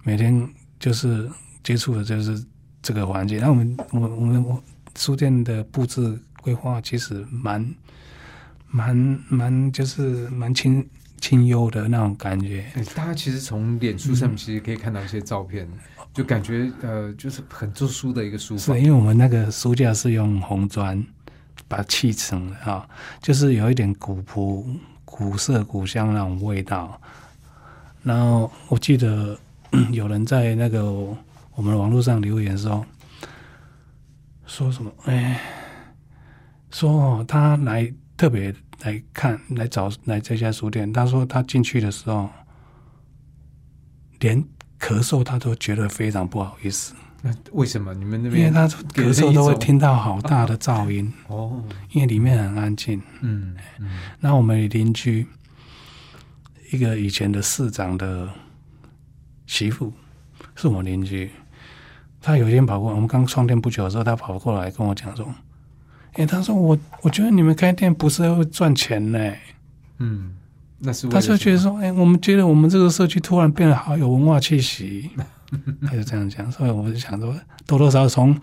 [0.03, 0.47] 每天
[0.79, 1.29] 就是
[1.63, 2.43] 接触的就是
[2.81, 3.39] 这个环境。
[3.39, 4.61] 那我们我我们我
[4.95, 7.75] 书店的布置规划其实蛮
[8.67, 10.85] 蛮蛮就是蛮清
[11.19, 12.65] 清幽的那种感觉。
[12.75, 15.67] 哎大家其实从脸书上面其实可以看到一些照片，
[16.13, 18.81] 就感觉呃，就是很做书的一个书房是。
[18.81, 21.03] 因为我们那个书架是用红砖
[21.67, 22.87] 把它砌成啊，
[23.21, 24.65] 就是有一点古朴、
[25.03, 26.99] 古色古香那种味道。
[28.03, 29.37] 然后我记得
[29.91, 30.83] 有人在那个
[31.55, 32.85] 我们网络上留言说，
[34.45, 34.91] 说什么？
[35.05, 35.41] 哎，
[36.71, 42.29] 说，他来特别来看来找来这家书店，他说他进去的时候，
[44.19, 44.41] 连
[44.79, 46.93] 咳嗽他都觉得非常不好意思。
[47.21, 48.41] 那为什么你们那边？
[48.41, 53.01] 因为他给人咳嗽都会听到好大的噪音，哦，因为里面很安静。
[53.21, 53.89] 嗯嗯
[54.19, 55.25] 那我们邻居
[56.71, 58.29] 一个以前的市长的
[59.45, 59.91] 媳妇，
[60.55, 61.31] 是我邻居。
[62.21, 65.33] 他有一天跑过来，我们刚创店不久的时候，他跑过来跟我讲说
[66.13, 69.33] ：“哎、他说我我觉得你们开店不是会赚钱呢、
[69.99, 70.35] 嗯，
[70.79, 75.09] 那是他就觉得说，哎、我们觉得我们这个社区突然变得好有文化气息，
[75.87, 77.33] 他就这样讲，所以我就想说，
[77.65, 78.39] 多多少少从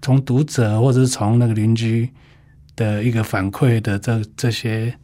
[0.00, 2.08] 从读者或者是从那个邻居
[2.74, 4.94] 的一个反馈的这这些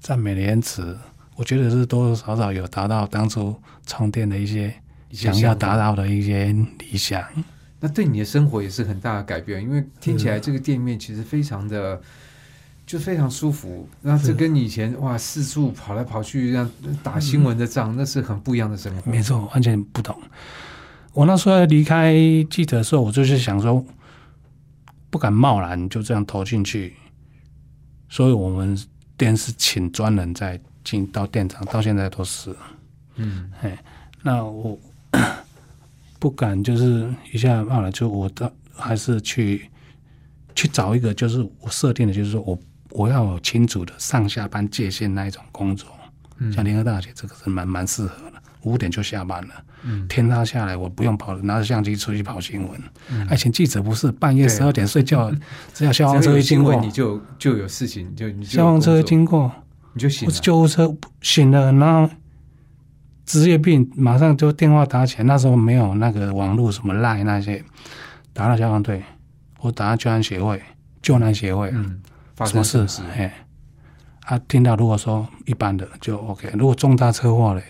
[0.00, 0.96] 赞美的言辞，
[1.36, 3.54] 我觉得是多多少少有达到当初
[3.86, 4.72] 创店的一些
[5.10, 7.22] 想要达到的一些理想。
[7.78, 12.00] 那对你的生活也是很大的改变，因为听起来这个店面其实非常的，
[12.86, 13.88] 就非常舒服。
[14.00, 16.70] 那这跟你以前哇四处跑来跑去，让
[17.02, 19.10] 打新闻的仗，那是很不一样的生活。
[19.10, 20.16] 没错，完全不同。
[21.12, 22.14] 我那时候离开
[22.48, 23.84] 记者的时候，我就是想说，
[25.10, 26.94] 不敢贸然就这样投进去，
[28.08, 28.78] 所以我们
[29.16, 32.54] 电视请专人在进到店长，到现在都是。
[33.16, 33.50] 嗯
[34.22, 34.78] 那我
[36.18, 39.70] 不敢就是一下贸然，就我的还是去
[40.54, 42.58] 去找一个，就是我设定的，就是说我
[42.96, 45.88] 我要有清楚的上下班界限那一种工作。
[46.38, 49.54] 嗯像联合大学这个是蛮蛮适合的，五点就下班了。
[49.82, 52.80] 嗯天塌下来，我不用跑，拿着相机出去跑新闻。
[53.10, 55.30] 嗯以前记者不是半夜十二点睡觉，
[55.74, 59.52] 只要消防车一经过，，你就就有事情，就消防车一经过，
[59.92, 60.34] 你就醒了。
[60.34, 62.14] 救护车醒了，然后
[63.24, 65.24] 职业病马上就电话打起来。
[65.24, 67.62] 那时候没有那个网络什么赖那些，
[68.32, 69.02] 打到消防队，
[69.60, 70.62] 我打到救援协会、
[71.02, 72.00] 救难协会，嗯，
[72.36, 72.72] 发什么事？
[72.72, 73.08] 生什么？
[73.12, 73.20] 事？
[73.20, 73.34] 哎，
[74.26, 77.62] 啊，听到如果说一般的就 OK，如果重大车祸嘞，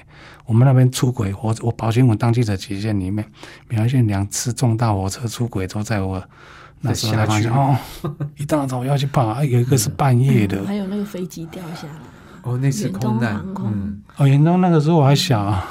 [0.45, 3.25] 我们那边出轨，我我保新闻当记者期间里面，
[3.69, 6.23] 苗县两次重大火车出轨都在我
[6.81, 7.77] 那时候才发现哦，
[8.37, 12.01] 一大早要去跑，啊有一个是半夜的，还有那个飞机掉下来，
[12.43, 13.19] 哦，那次空。
[13.21, 14.03] 难，空嗯。
[14.17, 15.67] 哦，远东那个时候我还小啊，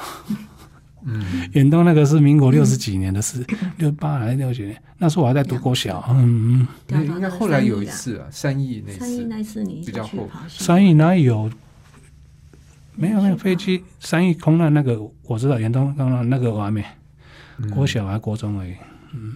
[1.06, 3.44] 嗯，远东那个是民国六十几年的事，
[3.78, 11.50] 六八还是六九年，那时候我还在读国小，嗯嗯，那应该后来有一次啊，三亿那次三亿，那次你比较后跑新闻三亿哪有？
[12.96, 16.84] 没有没有飞机三亿空难那个我知道，远东空难那个我还没，
[17.74, 18.74] 国小还国中而已。
[19.14, 19.34] 嗯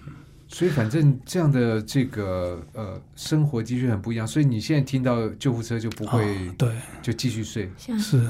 [0.53, 7.71] 所以反正这样的这个呃生活的确很不一样，所以你现在听到救护车就不会、哦对，就继续睡。
[8.01, 8.29] 是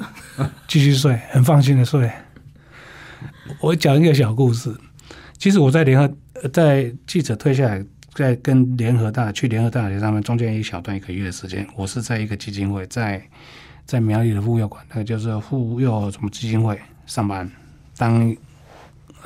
[0.69, 2.11] 继续睡，很放心的睡。
[3.61, 4.75] 我讲一个小故事，
[5.39, 6.15] 其实我在联合
[6.53, 13.23] 在记者退下来，在跟联合大去联合大学上面中间一小段一个月的时间，我是在一个基金会，在
[13.85, 17.51] 在苗栗的妇幼馆，那个就是妇幼什么基金会上班，
[17.97, 18.35] 当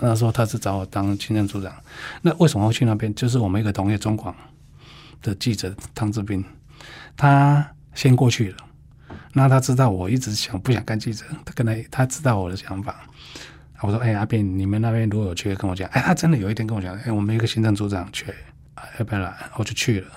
[0.00, 1.72] 那时候他是找我当行政组长。
[2.22, 3.14] 那为什么会去那边？
[3.14, 4.34] 就是我们一个同业中广
[5.22, 6.44] 的记者汤志斌，
[7.16, 8.56] 他先过去了。
[9.32, 13.06] 那他知道我一直想不想干记者，他跟他他知道我的想法。
[13.84, 18.34] 我说：“哎、阿斌，你们那边如果有缺，跟我讲。”哎，他真的有一天跟我讲：“哎，我们一个行政组长缺，
[18.74, 20.08] 啊要不要来？”我就去了。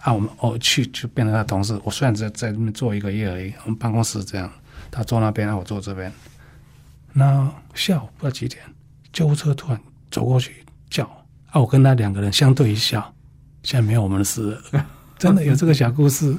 [0.00, 1.80] 啊，我们我去就变成他同事。
[1.84, 4.50] 我虽然在在那边做一个月而已，我们办公室这样，
[4.90, 6.12] 他坐那边，啊，我坐这边。
[7.12, 8.60] 那下午不知道几点，
[9.12, 11.04] 救护车突然走过去叫
[11.50, 13.14] 啊，我跟他两个人相对一笑，
[13.62, 14.58] 现在没有我们的事。
[15.16, 16.36] 真的有这个小故事。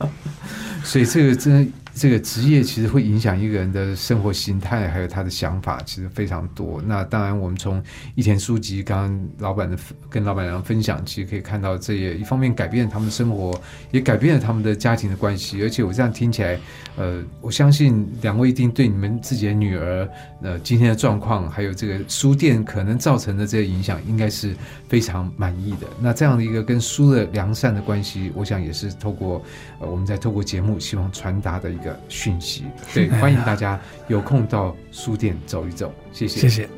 [0.82, 6.82] 所以这个真这个职业其实会影响一个人的生活形态，还有他的想法，其实非常多。
[6.86, 7.82] 那当然，我们从
[8.14, 9.78] 一田书籍刚刚老板的
[10.10, 13.58] 跟老板娘分享，其实可以看到，这也一方面改变了他们的生活，
[13.92, 15.62] 也改变了他们的家庭的关系。
[15.62, 16.60] 而且我这样听起来，
[16.96, 20.06] 呃，我相信两位一定对你们自己的女儿，
[20.42, 24.54] 呃，今天的状况，还有这个书店可能造成的这些影响，应该是
[24.86, 25.86] 非常满意的。
[25.98, 29.42] 那这样的一个跟书的良善的关系，我想也是透过
[29.80, 32.64] 呃我们在透过节目希望传达的一个讯息。
[32.94, 33.78] 对，欢迎大家
[34.08, 36.68] 有空到书店走一走，谢谢，谢谢。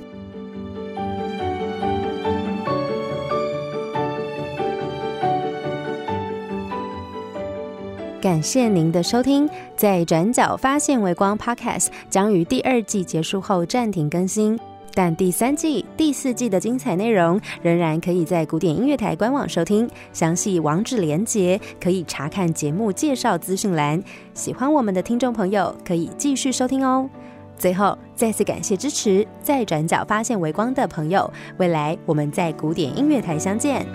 [8.20, 14.58] 感谢您的收听，在转角发现微光 Podcast 将于第二季结束后暂停更新，
[14.98, 24.02] 但第三季、第四季的精彩内容仍然可以在古典音乐台官网收听，详细网址连接可以查看节目介绍资讯栏。
[24.34, 27.08] 喜欢我们的听众朋友可以继续收听哦。
[27.56, 33.86] 最后，再次感谢支持再转角发现微光的朋友，未来我们在古典音乐台相见。